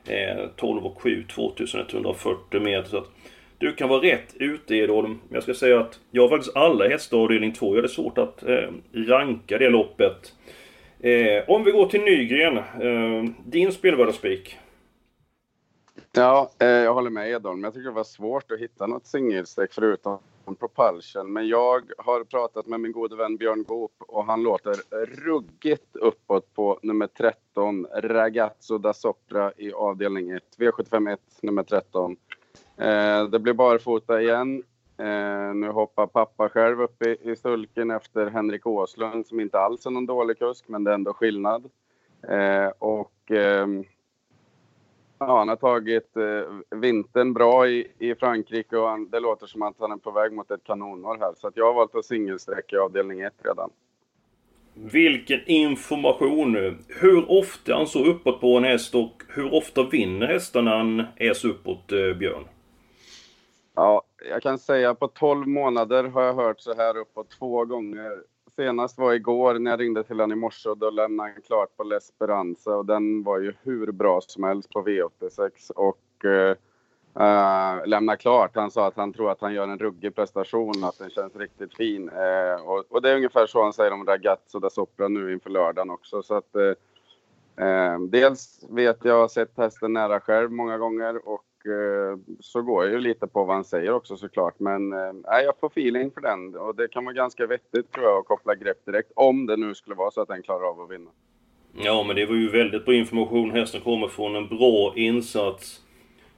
Eh, 0.06 0.46
12 0.56 0.86
och 0.86 1.02
7, 1.02 1.24
2140 1.28 2.60
meter. 2.60 2.90
Så 2.90 2.98
att 2.98 3.10
du 3.58 3.72
kan 3.72 3.88
vara 3.88 4.02
rätt 4.02 4.34
ute 4.36 4.74
i 4.74 4.86
Men 4.86 5.18
Jag 5.28 5.42
ska 5.42 5.54
säga 5.54 5.80
att 5.80 5.98
jag 6.10 6.22
har 6.22 6.28
faktiskt 6.28 6.56
alla 6.56 6.88
hästar 6.88 7.18
avdelning 7.18 7.52
2. 7.52 7.66
Jag 7.66 7.76
hade 7.76 7.88
svårt 7.88 8.18
att 8.18 8.42
eh, 8.42 8.68
ranka 8.94 9.58
det 9.58 9.68
loppet. 9.68 10.32
Eh, 11.02 11.50
om 11.50 11.64
vi 11.64 11.70
går 11.70 11.86
till 11.86 12.00
Nygren. 12.00 12.56
Eh, 12.58 13.30
din 13.44 13.72
spelvärdaspik? 13.72 14.58
Ja, 16.12 16.50
eh, 16.58 16.68
jag 16.68 16.94
håller 16.94 17.10
med 17.10 17.30
Edholm. 17.30 17.64
Jag 17.64 17.74
tycker 17.74 17.88
det 17.88 17.94
var 17.94 18.04
svårt 18.04 18.50
att 18.52 18.60
hitta 18.60 18.86
något 18.86 19.06
singelstreck 19.06 19.72
förutom 19.72 20.18
Propulsion. 20.58 21.32
Men 21.32 21.48
jag 21.48 21.82
har 21.98 22.24
pratat 22.24 22.66
med 22.66 22.80
min 22.80 22.92
gode 22.92 23.16
vän 23.16 23.36
Björn 23.36 23.64
Goop 23.64 23.92
och 23.98 24.24
han 24.24 24.42
låter 24.42 24.74
ruggigt 25.06 25.96
uppåt 25.96 26.54
på 26.54 26.78
nummer 26.82 27.06
13, 27.06 27.86
Ragazzo 27.94 28.78
da 28.78 28.92
Sopra 28.92 29.52
i 29.56 29.72
avdelning 29.72 30.30
1. 30.30 30.42
V751 30.58 31.18
nummer 31.42 31.62
13. 31.62 32.16
Eh, 32.76 33.24
det 33.24 33.38
blir 33.38 33.52
barfota 33.52 34.22
igen. 34.22 34.62
Eh, 35.00 35.54
nu 35.54 35.68
hoppar 35.68 36.06
pappa 36.06 36.48
själv 36.48 36.82
upp 36.82 37.02
i, 37.06 37.30
i 37.30 37.36
sulken 37.36 37.90
efter 37.90 38.26
Henrik 38.26 38.66
Åslund 38.66 39.26
som 39.26 39.40
inte 39.40 39.58
alls 39.58 39.86
är 39.86 39.90
någon 39.90 40.06
dålig 40.06 40.38
kusk, 40.38 40.64
men 40.68 40.84
det 40.84 40.90
är 40.90 40.94
ändå 40.94 41.12
skillnad. 41.12 41.70
Eh, 42.28 42.68
och 42.78 43.30
eh, 43.30 43.66
Ja, 45.22 45.38
han 45.38 45.48
har 45.48 45.56
tagit 45.56 46.16
eh, 46.16 46.78
vintern 46.78 47.32
bra 47.32 47.68
i, 47.68 47.86
i 47.98 48.14
Frankrike 48.14 48.76
och 48.76 48.88
han, 48.88 49.10
det 49.10 49.20
låter 49.20 49.46
som 49.46 49.62
att 49.62 49.74
han 49.78 49.92
är 49.92 49.96
på 49.96 50.10
väg 50.10 50.32
mot 50.32 50.50
ett 50.50 50.64
kanonår 50.64 51.18
här. 51.20 51.32
Så 51.36 51.48
att 51.48 51.56
jag 51.56 51.66
har 51.66 51.74
valt 51.74 51.94
att 51.94 52.04
singelsträcka 52.04 52.76
i 52.76 52.78
avdelning 52.78 53.20
1 53.20 53.32
redan. 53.44 53.70
Vilken 54.74 55.40
information 55.46 56.52
nu! 56.52 56.76
Hur 56.88 57.30
ofta 57.30 57.72
är 57.72 57.76
han 57.76 57.86
så 57.86 58.04
uppåt 58.04 58.40
på 58.40 58.56
en 58.56 58.64
häst 58.64 58.94
och 58.94 59.22
hur 59.28 59.54
ofta 59.54 59.82
vinner 59.82 60.26
hästarna 60.26 60.70
när 60.70 60.76
han 60.76 61.06
är 61.16 61.32
så 61.34 61.48
uppåt, 61.48 61.92
eh, 61.92 62.18
Björn? 62.18 62.44
Ja, 63.74 64.02
jag 64.30 64.42
kan 64.42 64.58
säga 64.58 64.94
på 64.94 65.08
12 65.08 65.48
månader 65.48 66.04
har 66.04 66.22
jag 66.22 66.34
hört 66.34 66.60
så 66.60 66.74
här 66.74 66.96
uppåt 66.96 67.30
två 67.30 67.64
gånger 67.64 68.22
senast 68.56 68.98
var 68.98 69.12
igår 69.12 69.58
när 69.58 69.70
jag 69.70 69.80
ringde 69.80 70.04
till 70.04 70.20
honom 70.20 70.38
i 70.38 70.40
morse 70.40 70.68
och 70.68 70.78
då 70.78 70.90
lämnade 70.90 71.30
han 71.30 71.42
klart 71.42 71.76
på 71.76 71.84
L'Esperanza 71.84 72.74
och 72.74 72.86
den 72.86 73.22
var 73.22 73.38
ju 73.38 73.54
hur 73.62 73.92
bra 73.92 74.20
som 74.20 74.44
helst 74.44 74.70
på 74.70 74.82
V86 74.82 75.70
och 75.76 76.24
eh, 76.24 76.56
eh 77.20 77.76
uh, 77.78 77.86
lämna 77.86 78.16
klart. 78.16 78.50
Han 78.54 78.70
sa 78.70 78.86
att 78.86 78.96
han 78.96 79.12
tror 79.12 79.30
att 79.30 79.40
han 79.40 79.54
gör 79.54 79.68
en 79.68 79.78
ruggig 79.78 80.14
prestation, 80.14 80.84
att 80.84 80.98
den 80.98 81.10
känns 81.10 81.36
riktigt 81.36 81.74
fin. 81.74 82.10
Uh, 82.10 82.68
och, 82.68 82.84
och, 82.88 83.02
det 83.02 83.10
är 83.10 83.16
ungefär 83.16 83.46
så 83.46 83.62
han 83.62 83.72
säger 83.72 83.92
om 83.92 84.06
Ragazzo 84.06 84.58
da 84.58 84.70
Sopra 84.70 85.08
nu 85.08 85.32
inför 85.32 85.50
lördagen 85.50 85.90
också. 85.90 86.22
Så 86.22 86.34
att, 86.34 86.56
uh, 86.56 88.00
dels 88.08 88.64
vet 88.68 89.04
jag, 89.04 89.20
har 89.20 89.28
sett 89.28 89.56
hästen 89.56 89.92
nära 89.92 90.20
själv 90.20 90.50
många 90.50 90.78
gånger 90.78 91.28
och 91.28 91.44
Eh, 91.66 92.18
så 92.40 92.62
går 92.62 92.84
jag 92.84 92.92
ju 92.92 93.00
lite 93.00 93.26
på 93.26 93.44
vad 93.44 93.56
han 93.56 93.64
säger 93.64 93.92
också 93.92 94.16
såklart. 94.16 94.54
Men 94.58 94.92
eh, 94.92 95.40
jag 95.44 95.58
får 95.60 95.66
feeling 95.66 96.10
för 96.10 96.20
den 96.20 96.54
och 96.54 96.76
det 96.76 96.88
kan 96.88 97.04
vara 97.04 97.14
ganska 97.14 97.46
vettigt 97.46 97.92
tror 97.92 98.06
jag 98.06 98.18
att 98.18 98.26
koppla 98.26 98.54
grepp 98.54 98.86
direkt. 98.86 99.12
Om 99.14 99.46
det 99.46 99.56
nu 99.56 99.74
skulle 99.74 99.96
vara 99.96 100.10
så 100.10 100.20
att 100.20 100.28
den 100.28 100.42
klarar 100.42 100.68
av 100.68 100.80
att 100.80 100.90
vinna. 100.90 101.10
Ja 101.72 102.04
men 102.06 102.16
det 102.16 102.26
var 102.26 102.34
ju 102.34 102.48
väldigt 102.48 102.84
bra 102.84 102.94
information. 102.94 103.50
Hästen 103.50 103.80
kommer 103.80 104.08
från 104.08 104.36
en 104.36 104.48
bra 104.48 104.92
insats. 104.96 105.80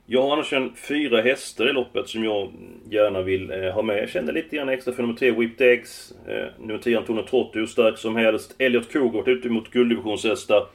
Jag 0.07 0.23
har 0.23 0.33
annars 0.33 0.52
en 0.52 0.75
fyra 0.75 1.21
hästar 1.23 1.71
i 1.71 1.73
loppet 1.73 2.09
som 2.09 2.25
jag 2.25 2.52
gärna 2.91 3.23
vill 3.23 3.50
eh, 3.50 3.71
ha 3.71 3.83
med. 3.83 3.99
Jag 4.02 4.09
kände 4.09 4.33
lite 4.33 4.57
grann 4.57 4.69
extra 4.69 4.93
för 4.93 5.02
nummer 5.02 5.14
tre, 5.14 5.31
Whipped 5.31 5.67
Eggs. 5.67 6.14
Eh, 6.26 6.47
nummer 6.59 6.79
10, 6.79 6.99
Antonio 6.99 7.23
Trotti, 7.23 7.59
hur 7.59 7.67
stark 7.67 7.99
som 7.99 8.17
helst. 8.17 8.55
Elliot 8.59 8.93
Kogort 8.93 9.29
ute 9.29 9.49
mot 9.49 9.71
gulddivisionshästar. 9.71 10.67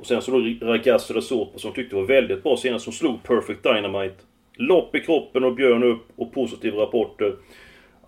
Och 0.00 0.06
sen 0.06 0.22
så 0.22 0.30
då 0.30 0.66
Ragazzo 0.66 1.14
da 1.14 1.20
Sopa 1.20 1.58
som 1.58 1.72
tyckte 1.72 1.96
var 1.96 2.02
väldigt 2.02 2.42
bra 2.42 2.56
senast 2.56 2.84
som 2.84 2.92
slog 2.92 3.22
Perfect 3.22 3.62
Dynamite. 3.62 4.14
Lopp 4.56 4.94
i 4.94 5.00
kroppen 5.00 5.44
och 5.44 5.54
Björn 5.54 5.82
upp 5.82 6.06
och 6.16 6.32
positiva 6.32 6.82
rapporter. 6.82 7.34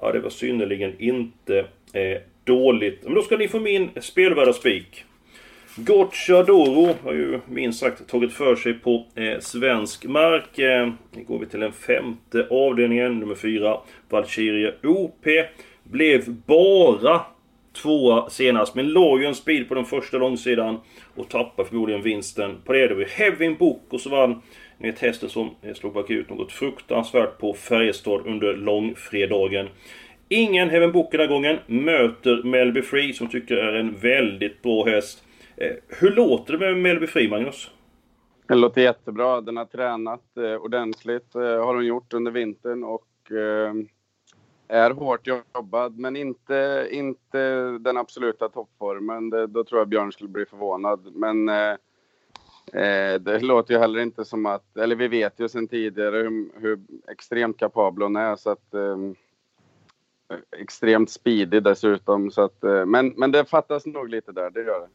Ja, 0.00 0.12
det 0.12 0.20
var 0.20 0.30
synnerligen 0.30 0.92
inte 0.98 1.58
eh, 1.92 2.18
dåligt. 2.44 3.04
Men 3.04 3.14
då 3.14 3.22
ska 3.22 3.36
ni 3.36 3.48
få 3.48 3.60
min 3.60 3.90
spelvärda 4.00 4.52
spik. 4.52 5.04
Gocciadoro 5.76 6.94
har 7.04 7.12
ju 7.12 7.40
minst 7.48 7.80
sagt 7.80 8.08
tagit 8.08 8.32
för 8.32 8.56
sig 8.56 8.74
på 8.74 9.06
eh, 9.14 9.38
svensk 9.40 10.04
mark. 10.04 10.58
Eh, 10.58 10.92
nu 11.10 11.24
går 11.24 11.38
vi 11.38 11.46
till 11.46 11.60
den 11.60 11.72
femte 11.72 12.46
avdelningen, 12.50 13.18
nummer 13.18 13.34
fyra. 13.34 13.78
Valkyrie 14.08 14.74
OP. 14.82 15.26
Blev 15.82 16.30
bara 16.46 17.20
tvåa 17.72 18.30
senast, 18.30 18.74
men 18.74 18.88
låg 18.88 19.20
ju 19.20 19.26
en 19.26 19.34
speed 19.34 19.68
på 19.68 19.74
den 19.74 19.84
första 19.84 20.18
långsidan. 20.18 20.80
Och 21.16 21.28
tappade 21.28 21.68
förmodligen 21.68 22.02
vinsten 22.02 22.56
på 22.64 22.72
det. 22.72 22.88
Det 22.88 22.94
var 22.94 23.04
Hevin 23.04 23.56
Book 23.56 23.82
och 23.90 24.00
så 24.00 24.10
vann 24.10 24.42
ni 24.78 24.90
vet 24.90 24.98
hästen 24.98 25.28
som 25.28 25.50
slog 25.74 25.92
bakut 25.92 26.30
något 26.30 26.52
fruktansvärt 26.52 27.38
på 27.38 27.54
Färjestad 27.54 28.26
under 28.26 28.54
långfredagen. 28.54 29.68
Ingen 30.28 30.70
Heaven 30.70 30.92
Book 30.92 31.10
den 31.10 31.20
här 31.20 31.28
gången. 31.28 31.58
Möter 31.66 32.42
Melby 32.42 32.82
Free 32.82 33.12
som 33.12 33.28
tycker 33.28 33.56
är 33.56 33.72
en 33.72 33.94
väldigt 33.94 34.62
bra 34.62 34.84
häst. 34.84 35.24
Eh, 35.56 35.72
hur 35.88 36.10
låter 36.10 36.52
det 36.52 36.58
med 36.58 36.76
Melby 36.76 37.06
Free, 37.06 37.28
Magnus? 37.28 37.70
Det 38.48 38.54
låter 38.54 38.82
jättebra. 38.82 39.40
Den 39.40 39.56
har 39.56 39.64
tränat 39.64 40.36
eh, 40.36 40.54
ordentligt, 40.54 41.34
eh, 41.34 41.40
har 41.40 41.74
hon 41.74 41.86
gjort 41.86 42.12
under 42.12 42.30
vintern 42.30 42.84
och 42.84 43.32
eh, 43.32 43.74
är 44.72 44.90
hårt 44.90 45.26
jobbad, 45.26 45.98
men 45.98 46.16
inte, 46.16 46.88
inte 46.90 47.38
den 47.80 47.96
absoluta 47.96 48.48
toppformen. 48.48 49.30
Det, 49.30 49.46
då 49.46 49.64
tror 49.64 49.80
jag 49.80 49.88
Björn 49.88 50.12
skulle 50.12 50.30
bli 50.30 50.46
förvånad. 50.46 51.12
Men 51.14 51.48
eh, 51.48 51.76
eh 52.82 53.20
det 53.20 53.42
låter 53.42 53.74
ju 53.74 53.80
heller 53.80 54.00
inte 54.00 54.24
som 54.24 54.46
att, 54.46 54.76
eller 54.76 54.96
vi 54.96 55.08
vet 55.08 55.40
ju 55.40 55.48
sedan 55.48 55.68
tidigare 55.68 56.16
hur, 56.16 56.60
hur 56.60 56.78
extremt 57.08 57.58
kapabel 57.58 58.02
hon 58.02 58.16
är 58.16 58.36
så 58.36 58.50
att 58.50 58.74
eh, 58.74 58.96
extremt 60.60 61.10
speedig 61.10 61.62
dessutom. 61.62 62.30
Så 62.30 62.42
att, 62.42 62.64
eh, 62.64 62.86
men, 62.86 63.08
men 63.08 63.32
det 63.32 63.44
fattas 63.44 63.86
nog 63.86 64.08
lite 64.08 64.32
där, 64.32 64.50
det 64.50 64.60
gör 64.60 64.80
det. 64.80 64.88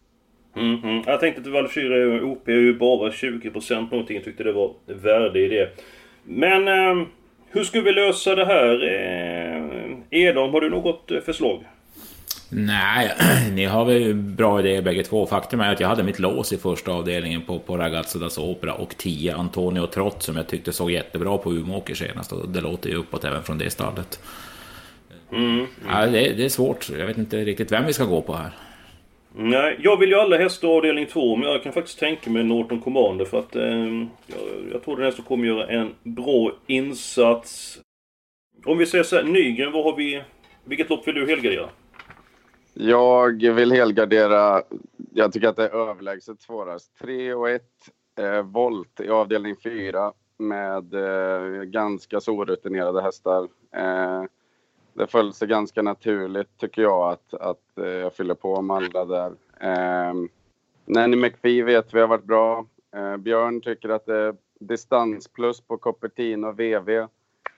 Mm 0.60 0.77
-hmm. 0.77 1.03
Jag 1.05 1.19
tänkte 1.19 1.41
att 1.41 1.48
Valkyrie 1.48 2.22
OP 2.22 2.48
är 2.48 2.51
ju 2.51 2.77
bara 2.77 3.10
20% 3.10 3.91
någonting. 3.91 4.15
Jag 4.15 4.25
tyckte 4.25 4.43
det 4.43 4.53
var 4.53 4.74
värde 4.86 5.39
i 5.39 5.48
det. 5.48 5.69
Men 6.24 6.67
eh, 6.67 7.07
hur 7.50 7.63
ska 7.63 7.82
vi 7.82 7.92
lösa 7.92 8.36
det 8.36 8.46
här? 8.46 8.84
Eh, 8.84 10.20
Edholm, 10.20 10.54
har 10.54 10.62
du 10.62 10.70
något 10.70 11.12
eh, 11.12 11.20
förslag? 11.20 11.63
Nej, 12.50 13.12
ni 13.51 13.66
har 13.66 13.86
väl 13.86 14.13
bra 14.13 14.60
idéer 14.60 14.82
bägge 14.82 15.04
två. 15.04 15.25
Faktum 15.25 15.60
är 15.60 15.74
att 15.74 15.80
jag 15.80 15.88
hade 15.88 16.04
mitt 16.04 16.20
lås 16.20 16.54
i 16.54 16.58
första 16.58 16.92
avdelningen 16.92 17.42
på, 17.42 17.60
på 17.60 17.77
Ragazzo 17.77 18.20
das 18.20 18.38
Opera 18.38 18.74
och 18.74 18.98
10 18.98 19.36
Antonio 19.36 19.88
Trott 19.88 20.24
som 20.24 20.36
jag 20.36 20.48
tyckte 20.48 20.74
såg 20.74 20.92
jättebra 20.92 21.38
på 21.38 21.54
Umeåker 21.54 21.96
senast. 21.96 22.32
Och 22.32 22.50
det 22.50 22.62
låter 22.62 22.89
ju 22.89 22.96
uppåt 22.96 23.24
även 23.24 23.44
från 23.44 23.58
det 23.58 23.70
stallet. 23.70 24.20
Mm, 25.32 25.54
mm. 25.54 25.68
Ja, 25.89 26.06
det, 26.06 26.34
det, 26.34 26.46
är 26.46 26.50
svårt. 26.50 26.89
Jag 26.89 27.06
vet 27.08 27.18
inte 27.18 27.38
riktigt 27.38 27.72
vem 27.72 27.86
vi 27.86 27.94
ska 27.94 28.06
gå 28.06 28.22
på 28.22 28.36
här. 28.36 28.51
Nej, 29.39 29.79
jag 29.79 29.98
vill 29.98 30.10
ju 30.10 30.15
alla 30.15 30.38
hästar 30.38 30.67
avdelning 30.67 31.06
2 31.06 31.36
men 31.36 31.50
jag 31.50 31.63
kan 31.63 31.74
faktiskt 31.74 32.00
tänka 32.00 32.29
mig 32.29 32.44
Norton 32.44 32.82
Commander 32.82 33.25
för 33.25 33.39
att 33.39 33.56
eh, 33.56 33.86
jag, 34.27 34.39
jag 34.72 34.84
tror 34.84 34.96
den 34.96 35.06
hästen 35.06 35.25
kommer 35.25 35.48
göra 35.48 35.67
en 35.67 35.96
bra 36.03 36.51
insats. 36.67 37.79
Om 38.65 38.77
vi 38.77 38.86
säger 38.86 39.03
så 39.03 39.15
här, 39.15 39.24
Nygren, 39.24 39.72
vad 39.72 39.84
har 39.84 39.96
vi... 39.96 40.24
Vilket 40.65 40.89
lopp 40.89 41.08
vill 41.08 41.15
du 41.15 41.27
helgardera? 41.27 41.70
Jag 42.74 43.53
vill 43.53 43.72
helgardera, 43.72 44.62
jag 45.13 45.34
tycker 45.34 45.48
att 45.48 45.56
det 45.56 45.65
är 45.65 45.89
överlägset 45.89 46.41
svårast. 46.41 46.98
3 47.00 47.34
och 47.34 47.50
1 47.50 47.62
eh, 48.20 48.41
volt 48.41 49.00
i 49.00 49.10
avdelning 49.10 49.56
4 49.63 50.12
med 50.38 50.94
eh, 50.94 51.62
ganska 51.62 52.20
så 52.20 52.32
orutinerade 52.32 53.01
hästar. 53.01 53.48
Eh, 53.75 54.24
det 54.98 55.08
föll 55.08 55.34
sig 55.34 55.48
ganska 55.48 55.82
naturligt 55.82 56.58
tycker 56.58 56.82
jag 56.82 57.12
att, 57.12 57.34
att 57.34 57.77
eh, 57.77 57.86
jag 57.86 58.13
fyller 58.13 58.34
på 58.36 58.62
med 58.62 58.77
alla 58.77 59.06
där. 59.06 59.32
Eh, 59.62 60.13
Nanny 60.86 61.18
McPhee 61.18 61.63
vet 61.63 61.94
vi 61.94 62.00
har 62.00 62.08
varit 62.08 62.24
bra. 62.24 62.66
Eh, 62.96 63.18
Björn 63.18 63.62
tycker 63.62 63.89
att 63.89 64.06
det 64.06 64.16
är 64.16 64.36
distansplus 64.60 65.62
på 65.62 65.77
Cupertino 65.77 66.48
och 66.48 66.60
VV. 66.60 66.89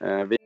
Eh, 0.00 0.24
vi... 0.24 0.36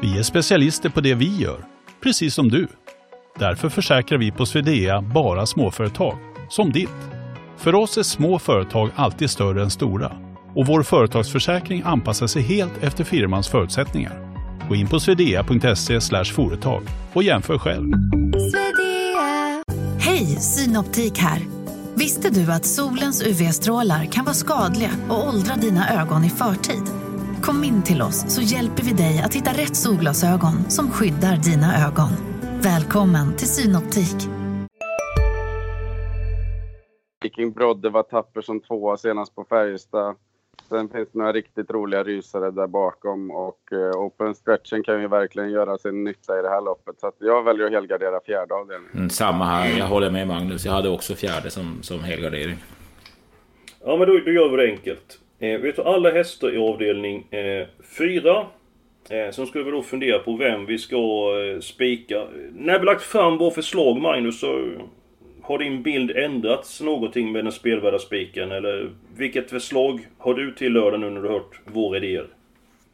vi 0.00 0.18
är 0.18 0.22
specialister 0.22 0.90
på 0.90 1.00
det 1.00 1.14
vi 1.14 1.36
gör, 1.36 1.64
precis 2.02 2.34
som 2.34 2.48
du. 2.48 2.68
Därför 3.38 3.68
försäkrar 3.68 4.18
vi 4.18 4.32
på 4.32 4.46
Swedea 4.46 5.02
bara 5.14 5.46
småföretag, 5.46 6.18
som 6.50 6.72
ditt. 6.72 7.10
För 7.56 7.74
oss 7.74 7.98
är 7.98 8.02
små 8.02 8.38
företag 8.38 8.90
alltid 8.94 9.30
större 9.30 9.62
än 9.62 9.70
stora 9.70 10.25
och 10.56 10.66
vår 10.66 10.82
företagsförsäkring 10.82 11.82
anpassar 11.84 12.26
sig 12.26 12.42
helt 12.42 12.82
efter 12.82 13.04
firmans 13.04 13.48
förutsättningar. 13.48 14.12
Gå 14.68 14.74
in 14.74 14.88
på 14.88 15.00
swedea.se 15.00 16.24
företag 16.24 16.82
och 17.12 17.22
jämför 17.22 17.58
själv. 17.58 17.92
Hej, 20.00 20.26
Synoptik 20.26 21.18
här. 21.18 21.42
Visste 21.94 22.30
du 22.30 22.52
att 22.52 22.64
solens 22.64 23.26
UV-strålar 23.26 24.04
kan 24.04 24.24
vara 24.24 24.34
skadliga 24.34 24.90
och 25.08 25.28
åldra 25.28 25.54
dina 25.54 26.02
ögon 26.02 26.24
i 26.24 26.30
förtid? 26.30 26.82
Kom 27.42 27.64
in 27.64 27.82
till 27.82 28.02
oss 28.02 28.24
så 28.28 28.42
hjälper 28.42 28.82
vi 28.82 28.92
dig 28.92 29.22
att 29.24 29.34
hitta 29.34 29.50
rätt 29.50 29.76
solglasögon 29.76 30.70
som 30.70 30.90
skyddar 30.90 31.36
dina 31.36 31.86
ögon. 31.86 32.10
Välkommen 32.62 33.36
till 33.36 33.48
Synoptik. 33.48 34.28
Viking 37.22 37.52
Brodde 37.52 37.90
var 37.90 38.02
tapper 38.02 38.40
som 38.40 38.60
tvåa 38.60 38.96
senast 38.96 39.34
på 39.34 39.44
Färjestad. 39.44 40.16
Sen 40.68 40.88
finns 40.88 41.08
det 41.12 41.18
några 41.18 41.32
riktigt 41.32 41.70
roliga 41.70 42.04
rysare 42.04 42.50
där 42.50 42.66
bakom 42.66 43.30
och 43.30 43.60
uh, 43.72 43.90
open 43.90 44.34
stretchen 44.34 44.82
kan 44.82 45.00
ju 45.00 45.08
verkligen 45.08 45.50
göra 45.50 45.78
sin 45.78 46.04
nytta 46.04 46.38
i 46.38 46.42
det 46.42 46.48
här 46.48 46.60
loppet. 46.60 47.00
Så 47.00 47.12
jag 47.18 47.42
väljer 47.42 47.66
att 47.66 47.72
helgardera 47.72 48.20
fjärde 48.26 48.54
avdelningen. 48.54 48.96
Mm, 48.96 49.10
samma 49.10 49.44
här, 49.44 49.78
jag 49.78 49.86
håller 49.86 50.10
med 50.10 50.28
Magnus. 50.28 50.64
Jag 50.64 50.72
hade 50.72 50.88
också 50.88 51.14
fjärde 51.14 51.50
som, 51.50 51.82
som 51.82 52.00
helgardering. 52.00 52.56
Ja 53.84 53.96
men 53.96 54.08
då, 54.08 54.18
då 54.18 54.30
gör 54.30 54.48
vi 54.48 54.56
det 54.56 54.72
enkelt. 54.72 55.20
Eh, 55.38 55.60
vi 55.60 55.72
tar 55.72 55.94
alla 55.94 56.10
hästar 56.10 56.54
i 56.54 56.58
avdelning 56.58 57.26
4. 57.98 58.46
Eh, 59.10 59.18
eh, 59.18 59.30
sen 59.30 59.46
ska 59.46 59.62
vi 59.62 59.70
då 59.70 59.82
fundera 59.82 60.18
på 60.18 60.36
vem 60.36 60.66
vi 60.66 60.78
ska 60.78 60.96
eh, 60.96 61.60
spika. 61.60 62.26
När 62.52 62.78
vi 62.78 62.84
lagt 62.84 63.02
fram 63.02 63.38
våra 63.38 63.50
förslag 63.50 64.00
Magnus 64.00 64.40
så 64.40 64.72
har 65.46 65.58
din 65.58 65.82
bild 65.82 66.10
ändrats 66.10 66.80
någonting 66.80 67.32
med 67.32 67.44
den 67.44 67.52
spelvärda 67.52 67.98
spiken? 67.98 68.52
Eller 68.52 68.94
vilket 69.16 69.50
förslag 69.50 70.08
har 70.18 70.34
du 70.34 70.54
till 70.54 70.72
lördag 70.72 71.00
nu 71.00 71.10
när 71.10 71.22
du 71.22 71.28
hört 71.28 71.60
våra 71.64 71.96
idéer? 71.96 72.28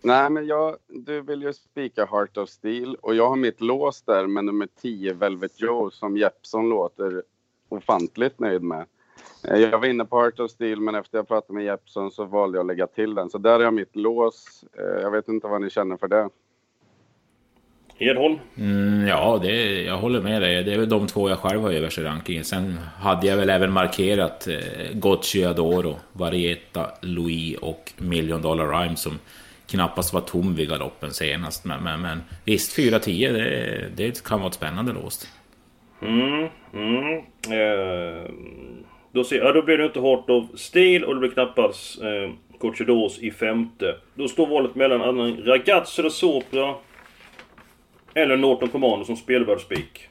Nej, 0.02 0.30
men 0.30 0.47
jag, 0.47 0.76
du 0.88 1.21
vill 1.21 1.42
ju 1.42 1.52
spika 1.52 2.06
Heart 2.06 2.37
of 2.37 2.49
Steel 2.49 2.97
och 3.00 3.14
jag 3.14 3.28
har 3.28 3.37
mitt 3.37 3.61
lås 3.61 4.02
där 4.02 4.26
med 4.26 4.44
nummer 4.44 4.68
10 4.82 5.12
Velvet 5.12 5.61
Joe 5.61 5.90
som 5.90 6.16
Jeppson 6.16 6.68
låter 6.68 7.23
ofantligt 7.68 8.38
nöjd 8.38 8.62
med. 8.62 8.87
Eh, 9.49 9.56
jag 9.56 9.78
var 9.78 9.87
inne 9.87 10.04
på 10.04 10.21
Heart 10.21 10.40
of 10.40 10.50
Steel 10.50 10.80
men 10.80 10.94
efter 10.94 11.18
jag 11.18 11.28
pratade 11.28 11.54
med 11.54 11.64
Jeppson 11.64 12.11
så 12.11 12.25
valde 12.25 12.59
jag 12.59 12.62
att 12.62 12.66
lägga 12.66 12.87
till 12.87 13.14
den. 13.14 13.30
Så 13.30 13.38
där 13.38 13.52
har 13.52 13.61
jag 13.61 13.75
mitt 13.75 13.97
lås. 13.97 14.64
Eh, 14.78 15.02
jag 15.02 15.11
vet 15.11 15.28
inte 15.28 15.49
vad 15.49 15.61
ni 15.61 15.71
känner 15.71 15.97
för 15.97 16.09
det. 16.09 16.28
Edholm? 18.02 18.38
Mm, 18.59 19.09
ja, 19.09 19.40
det, 19.42 19.82
jag 19.82 19.97
håller 19.97 20.21
med 20.21 20.42
dig. 20.42 20.64
Det 20.64 20.73
är 20.73 20.78
väl 20.78 20.88
de 20.88 21.06
två 21.06 21.28
jag 21.28 21.38
själv 21.38 21.62
har 21.62 21.73
överst 21.73 21.99
i 21.99 22.02
rankingen. 22.02 22.44
Sen 22.44 22.78
hade 23.00 23.26
jag 23.26 23.37
väl 23.37 23.50
även 23.50 23.73
markerat 23.73 24.49
eh, 24.49 24.56
Gocci 24.92 25.44
Adoro, 25.44 25.97
Varieta, 26.12 26.87
Louis 27.00 27.59
och 27.59 27.92
Million 27.97 28.42
Dollar 28.42 28.80
Rhyme 28.80 28.97
som 28.97 29.18
knappast 29.66 30.12
var 30.12 30.21
tom 30.21 30.54
vid 30.54 30.68
galoppen 30.68 31.11
senast. 31.11 31.64
Men, 31.64 31.82
men, 31.85 32.00
men 32.00 32.23
visst, 32.44 32.78
4-10, 32.78 33.32
det, 33.32 33.88
det 33.97 34.25
kan 34.25 34.38
vara 34.38 34.49
ett 34.49 34.54
spännande 34.54 34.92
låst. 34.92 35.28
Mm, 36.02 36.49
mm. 36.75 37.16
Eh, 37.50 38.30
då, 39.12 39.25
ser, 39.25 39.37
ja, 39.37 39.52
då 39.52 39.62
blir 39.62 39.78
det 39.78 39.85
inte 39.85 40.00
hårt 40.00 40.30
av 40.30 40.49
stil 40.54 41.04
och 41.04 41.14
det 41.14 41.21
blir 41.21 41.30
knappast 41.30 42.02
eh, 42.02 42.32
Cochados 42.59 43.18
i 43.18 43.30
femte. 43.30 43.97
Då 44.14 44.28
står 44.28 44.47
valet 44.47 44.75
mellan 44.75 45.37
Ragazzo 45.37 46.02
da 46.02 46.11
Sopra 46.11 46.75
eller 48.14 48.37
Norton 48.37 48.69
Commando 48.69 49.04
som 49.04 49.16
spelvärd 49.16 49.61
spik? 49.61 50.09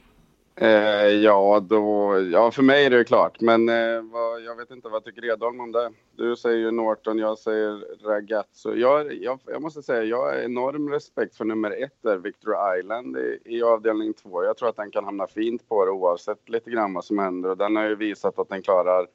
Eh, 0.56 1.08
ja, 1.08 1.60
då, 1.60 2.18
ja, 2.32 2.50
för 2.50 2.62
mig 2.62 2.84
är 2.84 2.90
det 2.90 3.04
klart. 3.04 3.40
Men 3.40 3.68
eh, 3.68 4.02
vad, 4.02 4.42
jag 4.42 4.56
vet 4.56 4.70
inte, 4.70 4.88
vad 4.88 5.04
tycker 5.04 5.24
Edholm 5.24 5.60
om 5.60 5.72
det? 5.72 5.90
Du 6.16 6.36
säger 6.36 6.58
ju 6.58 6.70
Norton, 6.70 7.18
jag 7.18 7.38
säger 7.38 7.84
Ragazzo. 8.06 8.74
Jag, 8.74 9.14
jag, 9.14 9.38
jag 9.46 9.62
måste 9.62 9.82
säga, 9.82 10.04
jag 10.04 10.16
har 10.16 10.34
enorm 10.34 10.90
respekt 10.90 11.36
för 11.36 11.44
nummer 11.44 11.70
ett 11.70 12.02
där, 12.02 12.18
Victor 12.18 12.54
Island 12.78 13.16
i, 13.16 13.38
i 13.44 13.62
avdelning 13.62 14.14
två. 14.14 14.44
Jag 14.44 14.56
tror 14.56 14.68
att 14.68 14.76
den 14.76 14.90
kan 14.90 15.04
hamna 15.04 15.26
fint 15.26 15.68
på 15.68 15.84
det 15.84 15.90
oavsett 15.90 16.48
lite 16.48 16.70
grann 16.70 16.94
vad 16.94 17.04
som 17.04 17.18
händer. 17.18 17.50
Och 17.50 17.56
den 17.56 17.76
har 17.76 17.84
ju 17.84 17.94
visat 17.94 18.38
att 18.38 18.48
den 18.48 18.62
klarar 18.62 19.06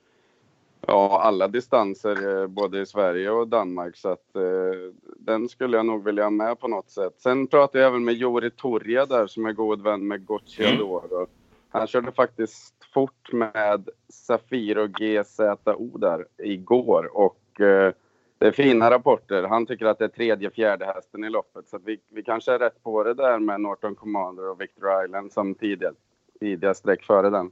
ja, 0.87 1.21
alla 1.21 1.47
distanser 1.47 2.41
eh, 2.41 2.47
både 2.47 2.81
i 2.81 2.85
Sverige 2.85 3.29
och 3.31 3.47
Danmark. 3.47 3.97
Så 3.97 4.09
att 4.09 4.35
eh, 4.35 4.93
den 5.19 5.49
skulle 5.49 5.77
jag 5.77 5.85
nog 5.85 6.03
vilja 6.03 6.23
ha 6.23 6.29
med 6.29 6.59
på 6.59 6.67
något 6.67 6.89
sätt. 6.89 7.13
Sen 7.17 7.47
pratade 7.47 7.79
jag 7.79 7.87
även 7.87 8.05
med 8.05 8.13
Jori 8.13 8.51
Torja 8.51 9.05
där 9.05 9.27
som 9.27 9.45
är 9.45 9.51
god 9.51 9.81
vän 9.81 10.07
med 10.07 10.25
Gocciador. 10.25 11.05
Mm. 11.11 11.27
Han 11.69 11.87
körde 11.87 12.11
faktiskt 12.11 12.75
fort 12.93 13.33
med 13.33 13.89
Safiro 14.09 14.87
GZO 14.87 15.97
där 15.97 16.25
igår 16.37 17.17
och 17.17 17.61
eh, 17.61 17.93
det 18.39 18.47
är 18.47 18.51
fina 18.51 18.91
rapporter. 18.91 19.43
Han 19.43 19.65
tycker 19.65 19.85
att 19.85 19.99
det 19.99 20.05
är 20.05 20.09
tredje, 20.09 20.49
fjärde 20.49 20.85
hästen 20.85 21.23
i 21.23 21.29
loppet. 21.29 21.69
Så 21.69 21.79
vi, 21.85 21.99
vi 22.09 22.23
kanske 22.23 22.53
är 22.53 22.59
rätt 22.59 22.83
på 22.83 23.03
det 23.03 23.13
där 23.13 23.39
med 23.39 23.61
Norton 23.61 23.95
Commander 23.95 24.49
och 24.49 24.61
Victor 24.61 25.05
Island 25.05 25.31
som 25.33 25.55
tidiga, 25.55 25.91
tidiga 26.39 26.73
streck 26.73 27.03
före 27.03 27.29
den. 27.29 27.51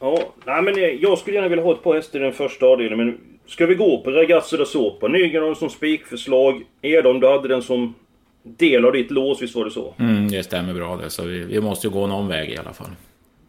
Ja, 0.00 0.18
nej 0.46 0.62
men 0.62 0.74
jag 1.00 1.18
skulle 1.18 1.36
gärna 1.36 1.48
vilja 1.48 1.64
ha 1.64 1.72
ett 1.72 1.82
par 1.82 1.94
hästar 1.94 2.18
i 2.18 2.22
den 2.22 2.32
första 2.32 2.66
avdelningen. 2.66 3.06
Men 3.06 3.18
ska 3.46 3.66
vi 3.66 3.74
gå 3.74 4.00
på 4.00 4.10
Ragazzo 4.10 4.56
da 4.56 4.64
Sopa? 4.64 5.08
Nygren 5.08 5.42
har 5.42 5.54
som 5.54 5.70
spikförslag. 5.70 6.62
Edon, 6.82 7.20
du 7.20 7.28
hade 7.28 7.48
den 7.48 7.62
som 7.62 7.94
del 8.42 8.84
av 8.84 8.92
ditt 8.92 9.10
lås, 9.10 9.42
visst 9.42 9.54
var 9.56 9.64
det 9.64 9.70
så? 9.70 9.94
Mm, 9.98 10.28
det 10.28 10.42
stämmer 10.42 10.74
bra 10.74 10.96
det. 10.96 11.10
Så 11.10 11.24
vi, 11.24 11.44
vi 11.44 11.60
måste 11.60 11.86
ju 11.86 11.92
gå 11.92 12.06
någon 12.06 12.28
väg 12.28 12.50
i 12.50 12.56
alla 12.56 12.72
fall. 12.72 12.90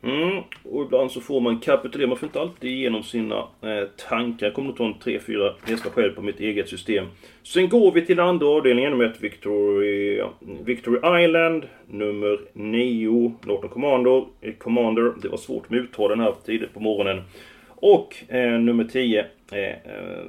Mm, 0.03 0.43
och 0.63 0.83
ibland 0.85 1.11
så 1.11 1.21
får 1.21 1.41
man 1.41 1.59
kapitulera. 1.59 2.07
Man 2.07 2.17
får 2.17 2.27
inte 2.27 2.41
alltid 2.41 2.71
igenom 2.71 3.03
sina 3.03 3.35
eh, 3.37 3.87
tankar. 4.09 4.47
Jag 4.47 4.53
kommer 4.53 4.67
nog 4.67 4.77
ta 4.77 4.85
en 4.85 4.93
3-4 4.93 5.53
hästar 5.63 5.89
själv 5.89 6.13
på 6.13 6.21
mitt 6.21 6.39
eget 6.39 6.69
system. 6.69 7.05
Sen 7.43 7.69
går 7.69 7.91
vi 7.91 8.05
till 8.05 8.17
den 8.17 8.27
andra 8.27 8.47
avdelningen 8.47 8.97
med 8.97 9.11
ett 9.11 9.21
Victory, 9.21 10.21
Victory 10.63 11.23
Island. 11.23 11.63
Nummer 11.87 12.39
9, 12.53 13.33
Norton 13.45 13.69
Commander. 13.69 14.25
Eh, 14.41 14.53
Commander. 14.53 15.13
Det 15.21 15.27
var 15.27 15.37
svårt 15.37 15.69
med 15.69 15.79
uttalen 15.79 16.19
här 16.19 16.33
tidigt 16.45 16.73
på 16.73 16.79
morgonen. 16.79 17.21
Och 17.67 18.15
eh, 18.27 18.59
nummer 18.59 18.83
10, 18.83 19.25
eh, 19.51 19.59
eh, 19.59 19.75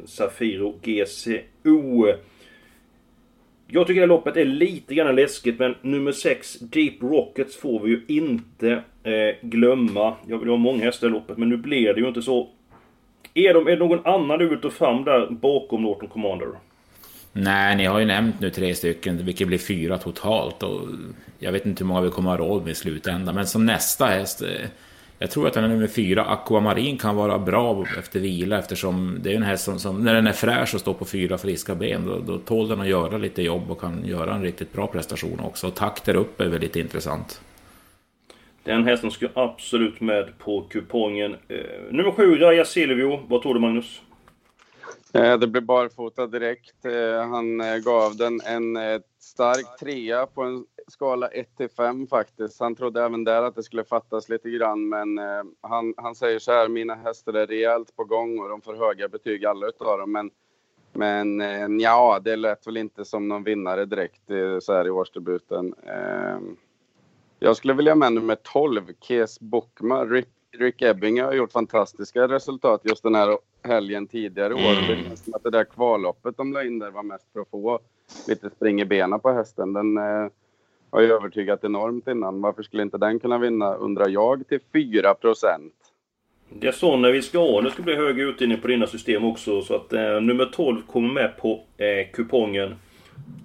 Safiro 0.05 0.75
GCO. 0.83 2.07
Jag 3.67 3.87
tycker 3.87 4.01
det 4.01 4.07
loppet 4.07 4.37
är 4.37 4.45
lite 4.45 4.95
grann 4.95 5.17
läskigt 5.17 5.59
men 5.59 5.75
nummer 5.83 6.13
6 6.13 6.59
Deep 6.59 7.03
Rockets 7.03 7.57
får 7.57 7.81
vi 7.81 7.91
ju 7.91 8.03
inte 8.09 8.83
eh, 9.03 9.35
glömma. 9.41 10.15
Jag 10.27 10.39
vill 10.39 10.49
ha 10.49 10.57
många 10.57 10.85
hästar 10.85 11.07
i 11.07 11.11
loppet 11.11 11.39
men 11.39 11.49
nu 11.49 11.57
blir 11.57 11.95
det 11.95 12.01
ju 12.01 12.09
inte 12.09 12.23
så. 12.23 12.49
Är, 13.35 13.55
de, 13.55 13.67
är 13.67 13.71
det 13.71 13.77
någon 13.77 14.07
annan 14.07 14.41
ut 14.41 14.65
och 14.65 14.73
fram 14.73 15.05
där 15.05 15.31
bakom 15.31 15.83
Norton 15.83 16.09
Commander? 16.09 16.49
Nej, 17.33 17.77
ni 17.77 17.85
har 17.85 17.99
ju 17.99 18.05
nämnt 18.05 18.41
nu 18.41 18.51
tre 18.51 18.75
stycken, 18.75 19.25
vilket 19.25 19.49
blir 19.49 19.59
fyra 19.59 19.99
totalt. 19.99 20.63
Och 20.63 20.81
jag 21.39 21.53
vet 21.53 21.67
inte 21.67 21.85
hur 21.85 21.89
många 21.89 22.01
vi 22.01 22.11
kommer 22.11 22.31
ha 22.31 22.37
råd 22.37 22.63
med 22.63 22.71
i 22.71 22.75
slutändan. 22.75 23.35
Men 23.35 23.47
som 23.47 23.67
nästa 23.67 24.07
häst... 24.07 24.43
Eh, 24.43 24.69
jag 25.19 25.31
tror 25.31 25.47
att 25.47 25.55
den 25.55 25.65
är 25.65 25.69
nummer 25.69 25.87
fyra, 25.87 26.25
Aquamarin, 26.25 26.99
kan 26.99 27.17
vara 27.17 27.39
bra 27.39 27.85
efter 27.99 28.21
vila 28.21 28.59
eftersom 28.59 29.19
det 29.23 29.33
är 29.33 29.37
en 29.37 29.43
häst 29.43 29.65
som, 29.65 29.79
som 29.79 30.05
när 30.05 30.15
den 30.15 30.27
är 30.27 30.33
fräsch 30.33 30.75
och 30.75 30.81
står 30.81 30.95
på 30.95 31.05
fyra 31.05 31.39
friska 31.39 31.75
ben, 31.75 32.07
då, 32.07 32.19
då 32.19 32.39
tål 32.39 32.69
den 32.69 32.81
att 32.81 32.89
göra 32.89 33.19
lite 33.19 33.43
jobb 33.43 33.71
och 33.71 33.81
kan 33.81 34.05
göra 34.05 34.35
en 34.35 34.43
riktigt 34.43 34.73
bra 34.73 34.87
prestation 34.87 35.41
också. 35.41 35.67
Och 35.67 35.75
takter 35.75 36.17
upp 36.17 36.41
är 36.41 36.49
väldigt 36.49 36.77
intressant. 36.77 37.41
Den 38.65 38.85
hästen 38.85 39.11
ska 39.11 39.29
absolut 39.35 40.01
med 40.01 40.39
på 40.39 40.63
kupongen. 40.71 41.37
Eh, 41.49 41.59
nummer 41.91 42.11
7, 42.11 42.39
Raja 42.39 42.65
Silvio. 42.65 43.21
Vad 43.29 43.43
tror 43.43 43.55
du 43.55 43.61
Magnus? 43.61 44.03
Eh, 45.15 45.39
det 45.39 45.47
blev 45.47 45.63
barfota 45.63 46.27
direkt. 46.27 46.85
Eh, 46.85 47.29
han 47.29 47.61
eh, 47.61 47.77
gav 47.77 48.17
den 48.17 48.41
en 48.41 48.77
eh, 48.77 49.01
stark 49.21 49.79
trea 49.79 50.27
på 50.27 50.43
en 50.43 50.65
skala 50.87 51.29
1 51.29 51.57
till 51.57 51.69
5 51.69 52.07
faktiskt. 52.07 52.61
Han 52.61 52.75
trodde 52.75 53.03
även 53.03 53.25
där 53.25 53.43
att 53.43 53.55
det 53.55 53.63
skulle 53.63 53.85
fattas 53.85 54.29
lite 54.29 54.51
grann, 54.51 54.89
men 54.89 55.19
eh, 55.19 55.43
han, 55.61 55.95
han 55.97 56.15
säger 56.15 56.39
så 56.39 56.53
här, 56.53 56.69
mina 56.69 56.95
hästar 56.95 57.33
är 57.33 57.47
rejält 57.47 57.97
på 57.97 58.05
gång 58.05 58.39
och 58.39 58.49
de 58.49 58.61
får 58.61 58.75
höga 58.75 59.09
betyg 59.09 59.45
alla 59.45 59.67
utav 59.67 59.99
dem. 59.99 60.13
Men, 60.13 60.31
men 60.93 61.41
eh, 61.41 61.67
ja, 61.79 62.21
det 62.25 62.37
lät 62.37 62.67
väl 62.67 62.77
inte 62.77 63.05
som 63.05 63.29
någon 63.29 63.45
vinnare 63.45 63.85
direkt 63.85 64.23
så 64.61 64.73
här 64.73 64.87
i 64.87 64.91
årsdebuten. 64.91 65.75
Ehm, 65.87 66.57
jag 67.45 67.57
skulle 67.57 67.75
vilja 67.75 67.95
med 67.95 68.13
nummer 68.13 68.35
12, 68.35 68.81
Kes 69.01 69.41
Bokma. 69.41 70.05
Rick, 70.05 70.29
Rick 70.59 70.83
Ebbing 70.83 71.23
har 71.23 71.33
gjort 71.33 71.53
fantastiska 71.53 72.29
resultat 72.29 72.81
just 72.85 73.03
den 73.03 73.15
här 73.15 73.39
helgen 73.63 74.07
tidigare 74.07 74.55
år. 74.55 74.59
Mm. 74.59 74.87
Det 74.89 75.09
känns 75.09 75.25
som 75.25 75.35
att 75.35 75.43
det 75.43 75.51
där 75.51 75.65
kvalloppet 75.65 76.37
de 76.37 76.53
la 76.53 76.65
in 76.65 76.79
där 76.79 76.91
var 76.91 77.03
mest 77.03 77.33
för 77.33 77.41
att 77.41 77.51
få 77.51 77.81
lite 78.29 78.51
spring 78.51 78.81
i 78.81 78.85
benen 78.85 79.21
på 79.21 79.33
hästen. 79.33 79.73
Den 79.73 79.97
eh, 79.97 80.29
har 80.91 81.01
ju 81.01 81.13
övertygat 81.13 81.65
enormt 81.65 82.09
innan. 82.09 82.41
Varför 82.41 82.63
skulle 82.63 82.83
inte 82.83 82.99
den 82.99 83.21
kunna 83.21 83.39
vinna, 83.39 83.75
undrar 83.75 84.09
jag, 84.09 84.49
till 84.49 84.61
4 84.73 85.15
procent? 85.15 85.75
Det 86.49 86.67
är 86.67 86.73
så 86.73 86.97
när 86.97 87.13
vi 87.13 87.23
ska 87.23 87.39
ha. 87.39 87.61
Det 87.61 87.71
ska 87.71 87.83
bli 87.83 87.97
hög 87.97 88.19
utdelning 88.19 88.61
på 88.61 88.69
dina 88.69 88.87
system 88.87 89.25
också. 89.25 89.63
Så 89.63 89.75
att 89.75 89.93
eh, 89.93 90.21
nummer 90.21 90.45
12 90.45 90.83
kommer 90.83 91.13
med 91.13 91.37
på 91.37 91.61
eh, 91.77 92.13
kupongen. 92.13 92.75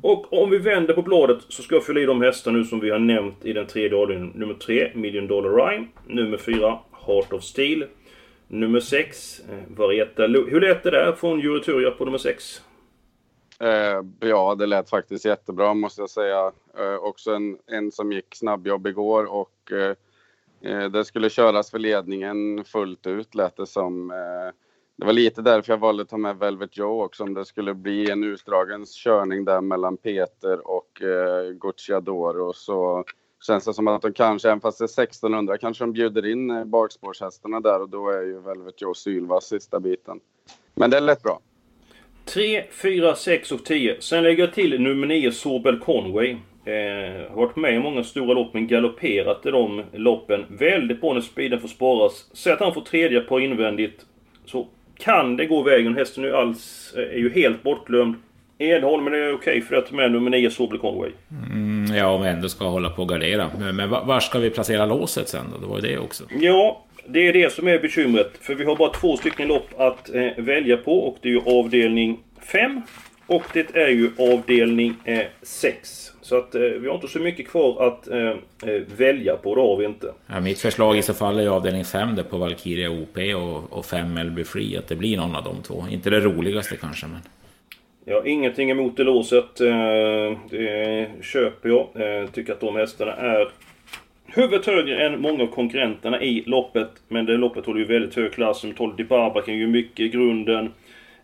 Och 0.01 0.33
om 0.33 0.49
vi 0.49 0.57
vänder 0.57 0.93
på 0.93 1.01
bladet 1.01 1.37
så 1.49 1.61
ska 1.61 1.75
jag 1.75 1.85
fylla 1.85 1.99
i 1.99 2.05
de 2.05 2.21
hästar 2.21 2.51
nu 2.51 2.63
som 2.63 2.79
vi 2.79 2.89
har 2.89 2.99
nämnt 2.99 3.45
i 3.45 3.53
den 3.53 3.67
tredje 3.67 3.97
avdelningen. 3.97 4.33
Nummer 4.35 4.53
3, 4.53 4.91
Million 4.95 5.27
Dollar 5.27 5.49
Rhyme. 5.49 5.87
Nummer 6.07 6.37
4, 6.37 6.79
Heart 7.07 7.33
of 7.33 7.43
Steel. 7.43 7.85
Nummer 8.47 8.79
6, 8.79 9.39
eh, 9.39 9.77
Varietta. 9.77 10.27
Hur 10.27 10.61
lät 10.61 10.83
det 10.83 10.91
där 10.91 11.13
från 11.13 11.39
Jureturia 11.39 11.91
på 11.91 12.05
nummer 12.05 12.17
6? 12.17 12.61
Eh, 13.59 14.29
ja, 14.29 14.55
det 14.55 14.65
lät 14.65 14.89
faktiskt 14.89 15.25
jättebra 15.25 15.73
måste 15.73 16.01
jag 16.01 16.09
säga. 16.09 16.51
Eh, 16.79 16.95
också 16.95 17.31
en, 17.31 17.57
en 17.67 17.91
som 17.91 18.11
gick 18.11 18.35
snabbjobb 18.35 18.87
igår 18.87 19.25
och 19.25 19.71
eh, 19.71 19.95
eh 20.71 20.89
det 20.89 21.05
skulle 21.05 21.29
köras 21.29 21.71
för 21.71 21.79
ledningen 21.79 22.63
fullt 22.65 23.07
ut 23.07 23.35
lät 23.35 23.57
det 23.57 23.65
som. 23.65 24.11
Eh, 24.11 24.53
det 24.97 25.05
var 25.05 25.13
lite 25.13 25.41
därför 25.41 25.73
jag 25.73 25.77
valde 25.77 26.03
att 26.03 26.09
ta 26.09 26.17
med 26.17 26.37
Velvet 26.37 26.77
Joe 26.77 27.03
också, 27.03 27.23
om 27.23 27.33
det 27.33 27.45
skulle 27.45 27.73
bli 27.73 28.11
en 28.11 28.23
utdragen 28.23 28.85
körning 28.85 29.45
där 29.45 29.61
mellan 29.61 29.97
Peter 29.97 30.67
och 30.67 31.01
eh, 31.01 31.51
Gucciadoro 31.51 32.53
så 32.53 33.03
känns 33.47 33.65
det 33.65 33.73
som 33.73 33.87
att 33.87 34.01
de 34.01 34.13
kanske, 34.13 34.47
även 34.47 34.61
fast 34.61 34.79
det 34.79 34.83
är 34.83 35.03
1600, 35.03 35.57
kanske 35.57 35.83
de 35.83 35.93
bjuder 35.93 36.25
in 36.25 36.49
eh, 36.49 36.65
bakspårshästarna 36.65 37.59
där 37.59 37.81
och 37.81 37.89
då 37.89 38.09
är 38.09 38.21
ju 38.21 38.39
Velvet 38.39 38.81
Joe 38.81 38.93
sylvass 38.93 39.45
sista 39.47 39.79
biten. 39.79 40.19
Men 40.75 40.89
det 40.89 40.97
är 40.97 41.01
lätt 41.01 41.23
bra. 41.23 41.39
3, 42.25 42.63
4, 42.71 43.15
6 43.15 43.51
och 43.51 43.65
10. 43.65 44.01
Sen 44.01 44.23
lägger 44.23 44.43
jag 44.43 44.53
till 44.53 44.81
nummer 44.81 45.07
9, 45.07 45.31
Sobel 45.31 45.79
Conway. 45.79 46.31
Eh, 46.65 47.29
har 47.29 47.35
varit 47.35 47.55
med 47.55 47.75
i 47.75 47.79
många 47.79 48.03
stora 48.03 48.33
lopp 48.33 48.53
men 48.53 48.67
galopperat 48.67 49.45
i 49.45 49.51
de 49.51 49.83
loppen. 49.93 50.45
Väldigt 50.49 51.01
bra 51.01 51.13
när 51.13 51.21
speeden 51.21 51.59
får 51.59 51.67
sparas. 51.67 52.29
Säg 52.33 52.53
att 52.53 52.59
han 52.59 52.73
får 52.73 52.81
tredje 52.81 53.19
på 53.19 53.39
invändigt. 53.39 54.05
Så 54.45 54.67
kan 54.97 55.37
det 55.37 55.45
gå 55.45 55.61
vägen. 55.61 55.95
Hästen 55.95 56.25
är, 56.25 56.31
alls, 56.31 56.93
eh, 56.97 57.03
är 57.03 57.17
ju 57.17 57.33
helt 57.33 57.63
bortglömd. 57.63 58.15
Edholm, 58.59 59.03
men 59.03 59.13
det 59.13 59.19
är 59.19 59.33
okej 59.33 59.61
för 59.61 59.75
att 59.75 59.91
med 59.91 60.11
nummer 60.11 60.29
9 60.29 60.49
Sobel 60.49 60.79
Conway. 60.79 61.11
Mm, 61.51 61.95
ja, 61.95 62.07
om 62.07 62.21
vi 62.21 62.27
ändå 62.27 62.49
ska 62.49 62.65
hålla 62.65 62.89
på 62.89 63.01
och 63.01 63.09
gardera. 63.09 63.49
Men, 63.59 63.75
men 63.75 63.89
var 63.89 64.19
ska 64.19 64.39
vi 64.39 64.49
placera 64.49 64.85
låset 64.85 65.29
sen 65.29 65.45
då? 65.53 65.57
Det 65.57 65.67
var 65.67 65.75
ju 65.75 65.81
det 65.81 65.97
också. 65.97 66.23
Ja, 66.39 66.83
det 67.07 67.27
är 67.27 67.33
det 67.33 67.53
som 67.53 67.67
är 67.67 67.79
bekymret. 67.79 68.31
För 68.41 68.55
vi 68.55 68.65
har 68.65 68.75
bara 68.75 68.93
två 68.93 69.17
stycken 69.17 69.47
lopp 69.47 69.69
att 69.77 70.15
eh, 70.15 70.27
välja 70.37 70.77
på 70.77 70.99
och 70.99 71.17
det 71.21 71.27
är 71.29 71.33
ju 71.33 71.41
avdelning 71.45 72.19
5 72.41 72.81
och 73.27 73.43
det 73.53 73.75
är 73.75 73.89
ju 73.89 74.11
avdelning 74.17 74.95
6. 75.41 76.11
Så 76.27 76.37
att 76.37 76.55
eh, 76.55 76.61
vi 76.61 76.87
har 76.87 76.95
inte 76.95 77.07
så 77.07 77.19
mycket 77.19 77.47
kvar 77.47 77.87
att 77.87 78.07
eh, 78.07 78.29
eh, 78.71 78.81
välja 78.97 79.37
på, 79.37 79.55
det 79.55 79.61
har 79.61 79.77
vi 79.77 79.85
inte. 79.85 80.13
Ja, 80.27 80.39
mitt 80.39 80.59
förslag 80.59 80.97
i 80.97 81.01
så 81.01 81.13
fall 81.13 81.39
är 81.39 81.47
avdelning 81.47 81.85
5 81.85 82.15
där 82.15 82.23
på 82.23 82.37
Valkyria 82.37 82.89
OP 82.89 83.17
och, 83.35 83.77
och 83.77 83.85
5 83.85 84.13
Melby 84.13 84.43
Free. 84.43 84.77
Att 84.77 84.87
det 84.87 84.95
blir 84.95 85.17
någon 85.17 85.35
av 85.35 85.43
de 85.43 85.63
två. 85.63 85.85
Inte 85.91 86.09
det 86.09 86.19
roligaste 86.19 86.75
kanske 86.75 87.07
men... 87.07 87.19
Har 88.15 88.27
ingenting 88.27 88.71
emot 88.71 88.97
det 88.97 89.03
låset. 89.03 89.61
Eh, 89.61 90.37
det 90.49 91.09
köper 91.21 91.69
jag. 91.69 91.87
Eh, 91.95 92.29
tycker 92.29 92.53
att 92.53 92.59
de 92.59 92.75
hästarna 92.75 93.13
är 93.13 93.47
huvudet 94.25 94.65
högre 94.65 95.05
än 95.05 95.21
många 95.21 95.43
av 95.43 95.47
konkurrenterna 95.47 96.21
i 96.21 96.43
loppet. 96.45 96.89
Men 97.07 97.25
det 97.25 97.37
loppet 97.37 97.65
håller 97.65 97.79
ju 97.79 97.85
väldigt 97.85 98.15
hög 98.15 98.33
klass. 98.33 98.63
Nummer 98.63 98.75
12 98.75 98.95
Dibaba 98.95 99.41
kan 99.41 99.57
ju 99.57 99.67
mycket 99.67 99.99
i 99.99 100.09
grunden. 100.09 100.71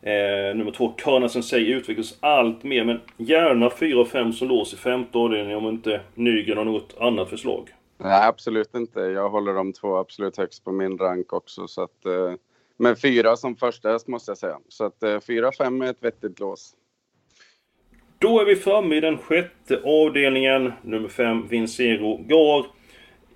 Eh, 0.05 0.55
nummer 0.55 0.71
2 0.71 0.93
Kana 0.97 1.29
Sensei 1.29 1.71
utvecklas 1.71 2.17
allt 2.19 2.63
mer. 2.63 2.85
Men 2.85 2.99
gärna 3.17 3.69
4 3.69 3.99
och 3.99 4.07
5 4.07 4.33
som 4.33 4.47
lås 4.47 4.73
i 4.73 4.77
femte 4.77 5.17
avdelningen 5.17 5.57
om 5.57 5.65
inte 5.65 6.01
Nygren 6.13 6.57
har 6.57 6.65
något 6.65 6.95
annat 6.99 7.29
förslag. 7.29 7.69
Nej, 7.97 8.27
absolut 8.27 8.75
inte. 8.75 8.99
Jag 8.99 9.29
håller 9.29 9.53
de 9.53 9.73
två 9.73 9.97
absolut 9.97 10.37
högst 10.37 10.63
på 10.63 10.71
min 10.71 10.97
rank 10.97 11.33
också. 11.33 11.67
Så 11.67 11.81
att, 11.81 12.05
eh, 12.05 12.33
men 12.77 12.95
fyra 12.95 13.35
som 13.35 13.55
första 13.55 13.89
häst 13.89 14.07
måste 14.07 14.31
jag 14.31 14.37
säga. 14.37 14.59
Så 14.67 14.85
att 14.85 15.03
eh, 15.03 15.19
fyra, 15.19 15.51
fem 15.57 15.81
är 15.81 15.89
ett 15.89 16.03
vettigt 16.03 16.39
lås. 16.39 16.75
Då 18.19 18.39
är 18.39 18.45
vi 18.45 18.55
framme 18.55 18.95
i 18.95 18.99
den 18.99 19.17
sjätte 19.17 19.81
avdelningen. 19.83 20.73
Nummer 20.81 21.09
5, 21.09 21.47
Vincero 21.47 22.17
Gar. 22.17 22.65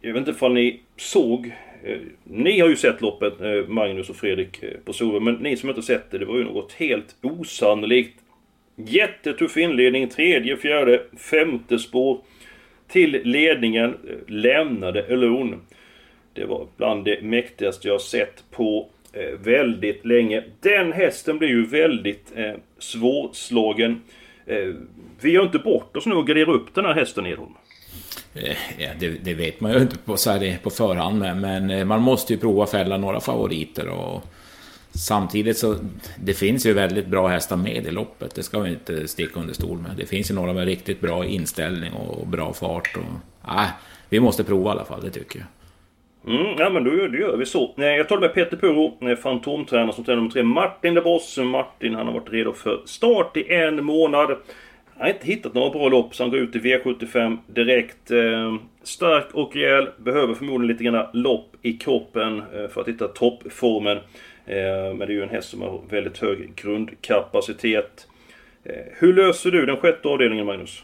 Jag 0.02 0.14
vet 0.14 0.20
inte 0.20 0.32
ifall 0.32 0.54
ni 0.54 0.84
såg... 0.98 1.54
Eh, 1.84 1.98
ni 2.24 2.60
har 2.60 2.70
ju 2.70 2.76
sett 2.76 3.02
loppet, 3.02 3.42
eh, 3.42 3.68
Magnus 3.68 4.10
och 4.10 4.16
Fredrik, 4.16 4.64
eh, 4.64 4.70
på 4.86 4.94
Solvalla. 4.94 5.20
Men 5.20 5.36
ni 5.36 5.58
som 5.58 5.70
inte 5.70 5.82
sett 5.82 6.12
det, 6.12 6.18
det 6.18 6.26
var 6.26 6.38
ju 6.38 6.44
något 6.44 6.72
helt 6.72 7.16
osannolikt. 7.22 8.20
Jättetuff 8.76 9.58
inledning. 9.58 10.10
Tredje, 10.10 10.58
fjärde, 10.58 11.04
femte 11.18 11.80
spår. 11.80 12.20
Till 12.88 13.22
ledningen 13.24 13.98
lämnade 14.28 15.06
Alone. 15.10 15.58
Det 16.34 16.46
var 16.46 16.68
bland 16.78 17.06
det 17.06 17.22
mäktigaste 17.22 17.88
jag 17.88 18.02
sett 18.02 18.44
på 18.52 18.90
eh, 19.14 19.40
väldigt 19.40 20.06
länge. 20.06 20.44
Den 20.60 20.92
hästen 20.92 21.38
blir 21.38 21.50
ju 21.50 21.66
väldigt 21.66 22.34
eh, 22.36 22.54
svårslagen. 22.78 24.02
Eh, 24.46 24.74
vi 25.22 25.32
gör 25.32 25.44
inte 25.44 25.60
bort 25.60 25.98
oss 25.98 26.06
nu 26.06 26.16
och 26.16 26.28
garderar 26.28 26.50
upp 26.50 26.74
den 26.74 26.86
här 26.86 26.94
hästen 26.94 27.26
Edholm. 27.26 27.54
Eh, 28.44 28.58
ja, 28.78 28.90
det, 29.00 29.10
det, 29.10 29.34
vet 29.34 29.60
man 29.60 29.74
ju 29.74 29.80
inte 29.80 29.98
på, 29.98 30.18
så 30.18 30.32
här, 30.32 30.58
på 30.64 30.70
förhand, 30.70 31.20
men, 31.20 31.42
men 31.42 31.70
eh, 31.70 31.86
man 31.86 32.02
måste 32.02 32.34
ju 32.34 32.40
prova 32.40 32.68
fälla 32.68 32.98
några 32.98 33.20
favoriter. 33.20 33.90
Och 33.90 34.24
samtidigt 34.92 35.58
så 35.58 35.76
det 36.18 36.34
finns 36.34 36.66
ju 36.66 36.74
väldigt 36.74 37.08
bra 37.08 37.28
hästar 37.28 37.58
med 37.58 37.86
i 37.86 37.92
loppet, 37.92 38.36
det 38.36 38.44
ska 38.44 38.60
vi 38.60 38.70
inte 38.70 39.08
sticka 39.08 39.40
under 39.40 39.54
stol 39.54 39.78
med. 39.78 39.92
Det 39.98 40.06
finns 40.06 40.32
ju 40.32 40.36
några 40.36 40.54
med 40.54 40.66
riktigt 40.66 41.02
bra 41.02 41.26
inställning 41.26 41.94
och 41.94 42.28
bra 42.28 42.54
fart. 42.54 42.98
Och, 42.98 43.52
äh, 43.52 43.68
vi 44.10 44.20
måste 44.20 44.44
prova 44.44 44.70
i 44.70 44.72
alla 44.72 44.86
fall, 44.86 45.02
det 45.02 45.10
tycker 45.10 45.40
jag. 45.40 45.48
Mm, 46.28 46.56
ja 46.58 46.70
men 46.70 46.84
då 46.84 46.94
gör, 46.94 47.08
då 47.08 47.18
gör 47.18 47.38
vi 47.38 47.46
så. 47.46 47.74
Jag 47.76 48.10
talar 48.10 48.22
med 48.22 48.34
Peter 48.34 48.58
Puro, 48.58 49.10
eh, 49.10 49.16
fantomtränare 49.16 49.94
som 49.94 50.04
tränar 50.04 50.18
nummer 50.18 50.32
tre. 50.32 50.44
Martin 50.44 50.94
de 50.94 51.02
Boss. 51.02 51.38
Martin 51.38 51.96
han 51.96 52.08
har 52.08 52.14
varit 52.14 52.34
redo 52.34 52.54
för 52.54 52.82
start 52.86 53.38
i 53.38 53.54
en 53.54 53.86
månad. 53.86 54.38
Han 54.98 55.08
har 55.08 55.14
inte 55.14 55.28
hittat 55.28 55.54
några 55.54 55.70
bra 55.70 55.90
lopp 55.90 56.16
så 56.16 56.24
han 56.24 56.32
går 56.32 56.40
ut 56.40 56.56
i 56.56 56.60
V75 56.60 57.38
direkt. 57.48 58.12
Ehm, 58.12 58.60
stark 58.84 59.34
och 59.34 59.56
rejäl. 59.56 59.90
Behöver 59.98 60.34
förmodligen 60.34 60.72
lite 60.72 60.84
grann 60.84 61.08
lopp 61.14 61.56
i 61.62 61.74
kroppen 61.74 62.40
eh, 62.40 62.68
för 62.68 62.82
att 62.82 62.88
hitta 62.88 63.08
toppformen. 63.08 63.98
Ehm, 64.46 64.98
men 64.98 65.00
det 65.00 65.06
är 65.06 65.10
ju 65.16 65.24
en 65.24 65.30
häst 65.30 65.50
som 65.50 65.62
har 65.62 65.82
väldigt 65.90 66.18
hög 66.18 66.56
grundkapacitet. 66.56 68.08
Ehm, 68.64 68.86
hur 68.92 69.14
löser 69.14 69.52
du 69.52 69.66
den 69.66 69.78
sjätte 69.78 70.08
avdelningen, 70.08 70.46
Magnus? 70.46 70.84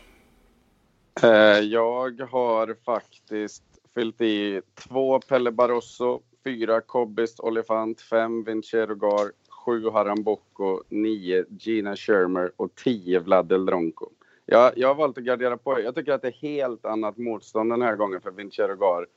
Eh, 1.23 1.59
jag 1.59 2.21
har 2.21 2.75
faktiskt 2.85 3.63
fyllt 3.95 4.21
i 4.21 4.61
två 4.75 5.19
Pelle 5.19 5.51
Barroso, 5.51 6.21
fyra 6.43 6.81
Cobbist 6.81 7.39
Olifant, 7.39 8.01
fem 8.01 8.43
Vincero 8.43 8.95
Gar, 8.95 9.31
sju 9.65 9.89
Haram 9.89 10.23
Boko, 10.23 10.83
nio 10.89 11.45
Gina 11.59 11.95
Shermer 11.95 12.51
och 12.55 12.75
10 12.75 13.19
Vlade 13.19 13.57
Dronko. 13.57 14.09
Jag, 14.45 14.77
jag 14.77 14.87
har 14.87 14.95
valt 14.95 15.17
att 15.17 15.23
gardera 15.23 15.57
på. 15.57 15.79
Jag 15.79 15.95
tycker 15.95 16.11
att 16.11 16.21
det 16.21 16.27
är 16.27 16.41
helt 16.41 16.85
annat 16.85 17.17
motstånd 17.17 17.71
den 17.71 17.81
här 17.81 17.95
gången 17.95 18.21
för 18.21 18.31
Vincero 18.31 18.75
Gar. 18.75 19.07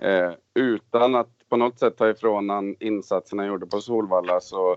Eh, 0.00 0.32
utan 0.54 1.14
att 1.14 1.48
på 1.48 1.56
något 1.56 1.78
sätt 1.78 1.96
ta 1.96 2.10
ifrån 2.10 2.50
han 2.50 2.76
insatserna 2.80 3.42
han 3.42 3.48
gjorde 3.48 3.66
på 3.66 3.80
Solvalla 3.80 4.40
så 4.40 4.76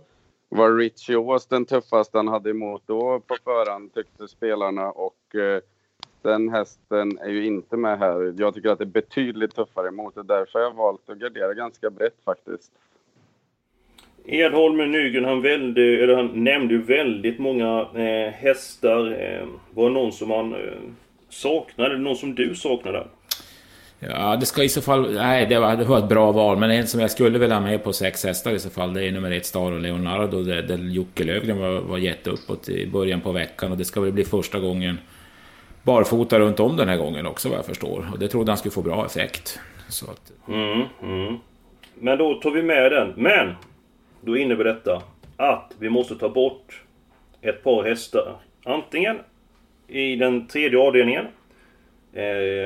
var 0.50 0.76
Richie 0.76 1.16
Ås 1.16 1.48
den 1.48 1.66
tuffaste 1.66 2.18
han 2.18 2.28
hade 2.28 2.50
emot 2.50 2.84
då 2.86 3.20
på 3.20 3.36
förhand 3.44 3.94
tyckte 3.94 4.28
spelarna 4.28 4.92
och 4.92 5.36
eh, 5.36 5.62
den 6.22 6.50
hästen 6.50 7.18
är 7.18 7.30
ju 7.30 7.46
inte 7.46 7.78
med 7.78 8.00
här. 8.00 8.34
Jag 8.38 8.54
tycker 8.54 8.70
att 8.70 8.80
det 8.80 8.84
är 8.84 9.02
betydligt 9.02 9.56
tuffare 9.56 9.88
emot 9.88 10.16
det. 10.16 10.24
Därför 10.24 10.60
har 10.60 10.66
jag 10.66 10.76
valt 10.76 11.10
att 11.10 11.18
gardera 11.18 11.54
ganska 11.54 11.90
brett 11.90 12.24
faktiskt. 12.26 12.72
Edholm 14.28 14.92
Nygren, 14.92 15.26
han, 15.26 15.42
välde, 15.42 15.82
eller 15.82 16.16
han 16.16 16.44
nämnde 16.44 16.74
ju 16.74 16.82
väldigt 16.82 17.40
många 17.40 17.88
eh, 17.96 18.34
hästar. 18.34 19.08
Eh, 19.08 19.48
var 19.74 19.90
det 19.90 19.94
någon 19.94 20.12
som 20.12 20.32
han 20.32 20.54
eh, 20.54 20.60
saknade? 21.30 21.98
Någon 21.98 22.16
som 22.16 22.36
du 22.36 22.56
saknade? 22.56 23.08
Ja, 24.00 24.36
det 24.40 24.46
ska 24.46 24.64
i 24.64 24.70
så 24.70 24.82
fall... 24.82 25.14
Nej, 25.14 25.46
det 25.46 25.60
var, 25.60 25.76
det 25.76 25.84
var 25.84 25.98
ett 25.98 26.10
bra 26.10 26.32
val. 26.32 26.58
Men 26.58 26.72
en 26.72 26.88
som 26.88 27.00
jag 27.00 27.12
skulle 27.12 27.40
vilja 27.40 27.56
ha 27.56 27.62
med 27.62 27.84
på 27.84 27.94
sex 27.94 28.26
hästar 28.26 28.52
i 28.52 28.60
så 28.60 28.70
fall, 28.70 28.94
det 28.94 29.08
är 29.08 29.12
nummer 29.12 29.32
ett 29.32 29.46
Star 29.46 29.72
och 29.72 29.82
Leonardo. 29.82 30.44
Där, 30.44 30.62
där 30.62 30.78
Jocke 30.78 31.24
Lövgren 31.24 31.60
var, 31.60 31.80
var 31.80 31.98
jätteuppåt 31.98 32.70
i 32.70 32.88
början 32.88 33.22
på 33.22 33.32
veckan. 33.32 33.72
Och 33.72 33.78
det 33.78 33.86
ska 33.86 34.02
väl 34.02 34.12
bli 34.12 34.24
första 34.24 34.60
gången 34.60 34.98
barfota 35.84 36.40
runt 36.40 36.60
om 36.60 36.78
den 36.78 36.90
här 36.90 36.98
gången 36.98 37.26
också 37.26 37.50
vad 37.50 37.58
jag 37.58 37.66
förstår. 37.66 38.10
Och 38.14 38.20
det 38.20 38.28
trodde 38.28 38.52
han 38.52 38.58
skulle 38.58 38.72
få 38.72 38.82
bra 38.82 39.06
effekt. 39.06 39.60
Så 39.90 40.06
att... 40.12 40.32
mm, 40.48 40.82
mm. 41.04 41.38
Men 42.00 42.18
då 42.18 42.34
tar 42.34 42.52
vi 42.52 42.64
med 42.64 42.92
den. 42.92 43.14
Men! 43.16 43.56
Då 44.26 44.38
innebär 44.38 44.64
detta 44.64 45.02
att 45.38 45.74
vi 45.80 45.90
måste 45.90 46.16
ta 46.16 46.30
bort 46.30 46.82
ett 47.42 47.64
par 47.64 47.84
hästar. 47.84 48.36
Antingen 48.64 49.18
i 49.88 50.16
den 50.16 50.48
tredje 50.48 50.80
avdelningen. 50.80 51.26
Eh, 52.14 52.24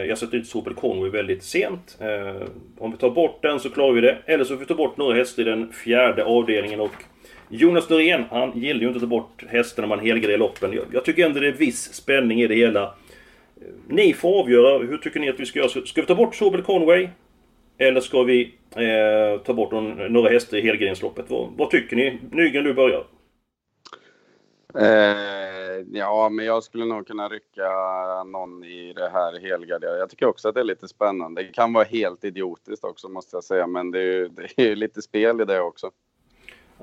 jag 0.08 0.18
sätter 0.18 0.38
ut 0.38 0.48
Sobel 0.48 0.74
Conway 0.74 1.10
väldigt 1.10 1.44
sent. 1.44 1.98
Eh, 2.02 2.48
om 2.78 2.92
vi 2.92 2.98
tar 2.98 3.10
bort 3.10 3.42
den 3.42 3.60
så 3.60 3.70
klarar 3.70 3.94
vi 3.94 4.02
det. 4.02 4.18
Eller 4.26 4.44
så 4.44 4.54
får 4.54 4.60
vi 4.60 4.66
ta 4.66 4.76
bort 4.76 4.98
några 4.98 5.16
hästar 5.16 5.42
i 5.42 5.46
den 5.46 5.72
fjärde 5.72 6.26
avdelningen. 6.26 6.80
Och 6.80 7.04
Jonas 7.50 7.90
Norén, 7.90 8.24
han 8.32 8.60
gillar 8.60 8.82
ju 8.82 8.88
inte 8.88 8.98
att 8.98 9.04
ta 9.04 9.08
bort 9.08 9.44
hästarna 9.50 9.88
när 9.88 9.96
man 9.96 10.06
helgarderar 10.06 10.38
loppen. 10.38 10.74
Jag, 10.74 10.86
jag 10.92 11.06
tycker 11.06 11.26
ändå 11.26 11.40
det 11.40 11.48
är 11.48 11.52
viss 11.52 11.94
spänning 11.94 12.42
i 12.42 12.48
det 12.48 12.56
hela. 12.56 12.84
Eh, 12.84 13.68
ni 13.88 14.14
får 14.14 14.40
avgöra. 14.40 14.78
Hur 14.78 14.98
tycker 14.98 15.20
ni 15.20 15.30
att 15.30 15.40
vi 15.40 15.46
ska 15.46 15.60
göra? 15.60 15.70
Ska 15.70 16.02
vi 16.02 16.08
ta 16.08 16.16
bort 16.16 16.36
Sobel 16.36 16.62
Conway? 16.62 17.08
Eller 17.82 18.02
ska 18.02 18.24
vi 18.24 18.54
eh, 18.76 19.42
ta 19.44 19.54
bort 19.54 19.72
någon, 19.72 20.14
några 20.14 20.30
hästar 20.30 20.58
i 20.58 20.62
helgrensloppet? 20.62 21.26
Vad, 21.30 21.50
vad 21.58 21.70
tycker 21.70 21.96
ni? 21.96 22.20
Nygren, 22.32 22.64
du 22.64 22.74
börjar. 22.74 23.06
Eh, 24.76 25.86
ja, 25.92 26.30
men 26.30 26.46
jag 26.46 26.64
skulle 26.64 26.86
nog 26.86 27.08
kunna 27.08 27.30
rycka 27.30 27.70
någon 28.24 28.64
i 28.64 28.94
det 28.94 29.10
här 29.10 29.40
helgarderade. 29.40 30.00
Jag 30.00 30.10
tycker 30.10 30.26
också 30.26 30.50
att 30.50 30.56
det 30.56 30.62
är 30.62 30.66
lite 30.66 30.88
spännande. 30.88 31.44
Det 31.44 31.48
kan 31.48 31.74
vara 31.74 31.84
helt 31.84 32.24
idiotiskt 32.24 32.84
också 32.84 33.10
måste 33.10 33.36
jag 33.36 33.44
säga, 33.44 33.68
men 33.68 33.92
det 33.92 34.00
är 34.00 34.04
ju 34.04 34.30
det 34.56 34.64
är 34.64 34.76
lite 34.76 35.02
spel 35.02 35.42
i 35.42 35.46
det 35.46 35.62
också. 35.62 35.92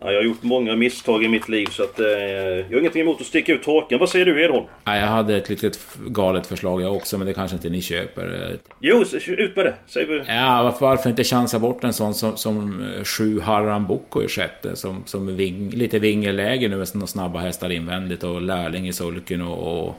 Ja, 0.00 0.12
jag 0.12 0.18
har 0.18 0.24
gjort 0.24 0.42
många 0.42 0.76
misstag 0.76 1.24
i 1.24 1.28
mitt 1.28 1.48
liv 1.48 1.66
så 1.66 1.82
att 1.82 2.00
eh, 2.00 2.06
jag 2.06 2.70
har 2.70 2.78
ingenting 2.78 3.02
emot 3.02 3.20
att 3.20 3.26
sticka 3.26 3.52
ut 3.52 3.66
hakan. 3.66 3.98
Vad 3.98 4.08
säger 4.08 4.26
du 4.26 4.44
Edholm? 4.44 4.66
Ja, 4.84 4.96
jag 4.96 5.06
hade 5.06 5.36
ett 5.36 5.48
litet 5.48 5.78
galet 6.06 6.46
förslag 6.46 6.82
jag 6.82 6.96
också, 6.96 7.18
men 7.18 7.26
det 7.26 7.34
kanske 7.34 7.56
inte 7.56 7.68
ni 7.68 7.82
köper. 7.82 8.56
Jo, 8.80 9.04
ut 9.26 9.56
med 9.56 9.64
det! 9.64 9.74
Säg. 9.86 10.06
Ja, 10.26 10.76
varför 10.80 11.10
inte 11.10 11.24
chansa 11.24 11.58
bort 11.58 11.84
en 11.84 11.92
sån 11.92 12.14
som, 12.14 12.36
som 12.36 12.82
eh, 12.82 13.04
sju 13.04 13.40
Harran 13.40 13.86
Boko 13.86 14.22
i 14.22 14.28
sjätte, 14.28 14.76
som, 14.76 15.02
som 15.06 15.36
ving, 15.36 15.70
lite 15.70 15.98
vingelläge 15.98 16.68
nu 16.68 16.76
med 16.76 16.88
några 16.94 17.06
snabba 17.06 17.38
hästar 17.38 17.70
invändigt 17.70 18.22
och 18.22 18.42
lärling 18.42 18.88
i 18.88 18.92
sulken 18.92 19.42
och, 19.42 19.86
och 19.86 19.94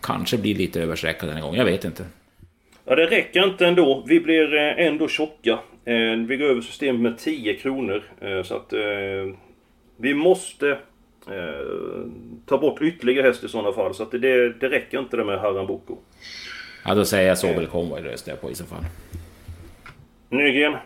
kanske 0.00 0.38
blir 0.38 0.54
lite 0.54 0.82
överstreckad 0.82 1.28
den 1.28 1.40
gången. 1.40 1.58
Jag 1.58 1.64
vet 1.64 1.84
inte. 1.84 2.04
Ja, 2.88 2.94
det 2.94 3.06
räcker 3.06 3.44
inte 3.44 3.66
ändå. 3.66 4.04
Vi 4.06 4.20
blir 4.20 4.54
eh, 4.54 4.86
ändå 4.86 5.08
tjocka. 5.08 5.58
Eh, 5.84 6.16
vi 6.28 6.36
går 6.36 6.46
över 6.46 6.60
systemet 6.60 7.00
med 7.00 7.18
10 7.18 7.54
kronor. 7.54 8.02
Eh, 8.20 8.42
så 8.42 8.56
att 8.56 8.72
vi 9.96 10.14
måste 10.14 10.78
ta 12.46 12.58
bort 12.58 12.82
ytterligare 12.82 13.26
häst 13.26 13.44
i 13.44 13.48
sådana 13.48 13.72
fall. 13.72 13.94
Så 13.94 14.02
att 14.02 14.10
det, 14.10 14.52
det 14.52 14.68
räcker 14.68 14.98
inte 14.98 15.16
det 15.16 15.24
med 15.24 15.40
Haram 15.40 15.66
Boko. 15.66 15.96
Ja, 16.84 16.94
då 16.94 17.04
säger 17.04 17.28
jag 17.28 17.38
Sobel 17.38 17.66
Conway 17.66 18.02
röstar 18.02 18.32
jag 18.32 18.40
på 18.40 18.50
i 18.50 18.54
så 18.54 18.64
fall. 18.64 18.84
Nygren? 20.28 20.76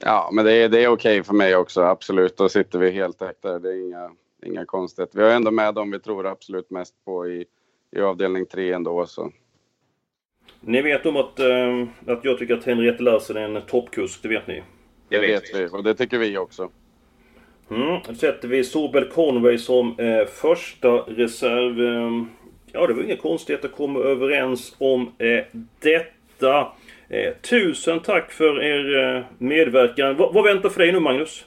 Ja, 0.00 0.30
men 0.32 0.44
det 0.44 0.52
är, 0.52 0.68
det 0.68 0.84
är 0.84 0.88
okej 0.88 1.22
för 1.22 1.34
mig 1.34 1.56
också, 1.56 1.82
absolut. 1.82 2.36
Då 2.36 2.48
sitter 2.48 2.78
vi 2.78 2.90
helt 2.90 3.18
där. 3.18 3.58
Det 3.58 3.68
är 3.68 3.86
inga, 3.86 4.10
inga 4.46 4.64
konstigheter. 4.64 5.18
Vi 5.18 5.24
har 5.24 5.30
ändå 5.30 5.50
med 5.50 5.74
dem 5.74 5.90
vi 5.90 5.98
tror 5.98 6.26
absolut 6.26 6.70
mest 6.70 6.94
på 7.04 7.26
i, 7.28 7.44
i 7.96 8.00
avdelning 8.00 8.46
3 8.46 8.72
ändå. 8.72 9.06
Så 9.06 9.32
ni 10.60 10.82
vet 10.82 11.06
om 11.06 11.16
att, 11.16 11.38
äh, 11.38 11.86
att 12.06 12.24
jag 12.24 12.38
tycker 12.38 12.54
att 12.54 12.64
Henriette 12.64 13.02
Larsen 13.02 13.36
är 13.36 13.40
en 13.40 13.62
toppkusk, 13.62 14.22
det 14.22 14.28
vet 14.28 14.46
ni? 14.46 14.62
Det 15.08 15.18
vet 15.18 15.42
vi, 15.54 15.66
och 15.66 15.84
det 15.84 15.94
tycker 15.94 16.18
vi 16.18 16.38
också. 16.38 16.70
Mm, 17.70 17.98
då 18.08 18.14
sätter 18.14 18.48
vi 18.48 18.64
Sobel 18.64 19.08
Conway 19.08 19.58
som 19.58 19.98
eh, 19.98 20.26
första 20.26 20.88
reserv. 20.88 21.80
Eh, 21.80 22.26
ja, 22.72 22.86
det 22.86 22.94
var 22.94 23.02
inga 23.02 23.16
konstigheter 23.16 23.68
att 23.68 23.74
komma 23.74 24.00
överens 24.00 24.76
om 24.78 25.12
eh, 25.18 25.44
detta. 25.80 26.72
Eh, 27.08 27.32
tusen 27.50 28.00
tack 28.00 28.32
för 28.32 28.62
er 28.62 29.16
eh, 29.16 29.22
medverkan. 29.38 30.16
V 30.16 30.24
vad 30.32 30.44
väntar 30.44 30.68
för 30.68 30.80
dig 30.80 30.92
nu, 30.92 31.00
Magnus? 31.00 31.44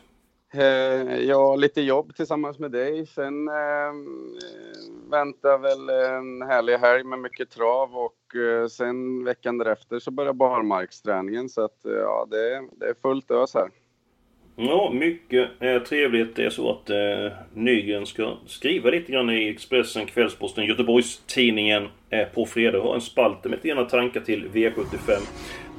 Eh, 0.53 1.19
ja, 1.19 1.55
lite 1.55 1.81
jobb 1.81 2.15
tillsammans 2.15 2.59
med 2.59 2.71
dig. 2.71 3.05
Sen 3.05 3.47
ehm, 3.47 4.37
eh, 4.37 5.09
väntar 5.11 5.57
väl 5.57 5.89
en 5.89 6.41
härlig 6.41 6.77
helg 6.77 7.03
med 7.03 7.19
mycket 7.19 7.49
trav 7.49 7.95
och 7.95 8.35
eh, 8.35 8.67
sen 8.67 9.23
veckan 9.23 9.57
därefter 9.57 9.99
så 9.99 10.11
börjar 10.11 10.33
barmarksträningen 10.33 11.49
så 11.49 11.61
att 11.61 11.85
eh, 11.85 11.91
ja, 11.91 12.27
det, 12.31 12.61
det 12.79 12.85
är 12.85 12.95
fullt 13.01 13.31
ös 13.31 13.53
här. 13.53 13.69
Ja, 14.61 14.91
mycket 14.93 15.49
eh, 15.59 15.79
trevligt. 15.81 16.35
Det 16.35 16.45
är 16.45 16.49
så 16.49 16.71
att 16.71 16.89
eh, 16.89 17.37
Nygren 17.53 18.05
ska 18.05 18.37
skriva 18.45 18.89
lite 18.89 19.11
grann 19.11 19.29
i 19.29 19.49
Expressen, 19.49 20.05
Kvällsposten, 20.05 20.65
Göteborgs-Tidningen 20.65 21.87
eh, 22.09 22.27
på 22.27 22.45
fredag. 22.45 22.79
Ha 22.79 22.95
en 22.95 23.01
spalt 23.01 23.43
med 23.43 23.51
lite 23.51 23.67
grann 23.67 23.87
tankar 23.87 24.21
till 24.21 24.49
V75. 24.53 25.19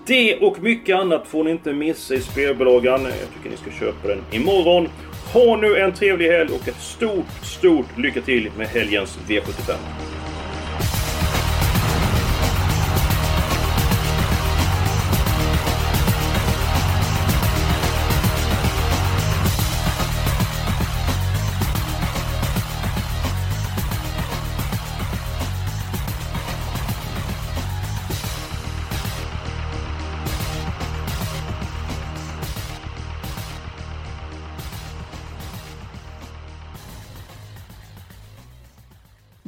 Det 0.07 0.37
och 0.37 0.63
mycket 0.63 0.97
annat 0.97 1.27
får 1.27 1.45
ni 1.45 1.51
inte 1.51 1.73
missa 1.73 2.15
i 2.15 2.21
spelbolagen. 2.21 3.03
Jag 3.03 3.35
tycker 3.37 3.51
ni 3.51 3.57
ska 3.57 3.71
köpa 3.71 4.09
den 4.09 4.25
imorgon. 4.31 4.89
Ha 5.33 5.57
nu 5.57 5.77
en 5.77 5.93
trevlig 5.93 6.29
helg 6.29 6.53
och 6.53 6.69
ett 6.69 6.81
stort, 6.81 7.27
stort 7.43 7.99
lycka 7.99 8.21
till 8.21 8.51
med 8.57 8.67
helgens 8.67 9.19
V75. 9.29 9.75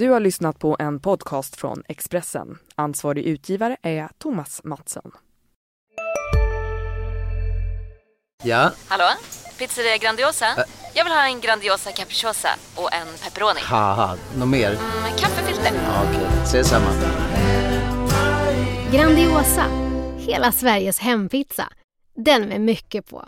Du 0.03 0.11
har 0.11 0.21
lyssnat 0.21 0.59
på 0.59 0.77
en 0.79 1.01
podcast 1.01 1.57
från 1.57 1.83
Expressen. 1.89 2.59
Ansvarig 2.75 3.25
utgivare 3.25 3.77
är 3.83 4.09
Thomas 4.19 4.61
Mattsson. 4.65 5.13
Ja? 8.45 8.71
Hallå? 8.89 9.05
Pizzeria 9.59 9.97
Grandiosa? 9.97 10.47
Jag 10.95 11.05
vill 11.05 11.13
ha 11.13 11.27
en 11.27 11.41
Grandiosa 11.41 11.93
capriciosa 11.93 12.49
och 12.77 12.93
en 12.93 13.07
pepperoni. 13.25 13.61
Något 14.39 14.49
mer? 14.49 14.71
Med 15.03 15.19
kaffefilter. 15.19 15.73
Ja, 15.75 16.05
Okej, 16.11 16.27
ses 16.43 16.69
samma. 16.69 16.91
Grandiosa, 18.93 19.65
hela 20.19 20.53
Sveriges 20.53 20.99
hempizza. 20.99 21.69
Den 22.17 22.49
med 22.49 22.61
mycket 22.61 23.11
på. 23.11 23.25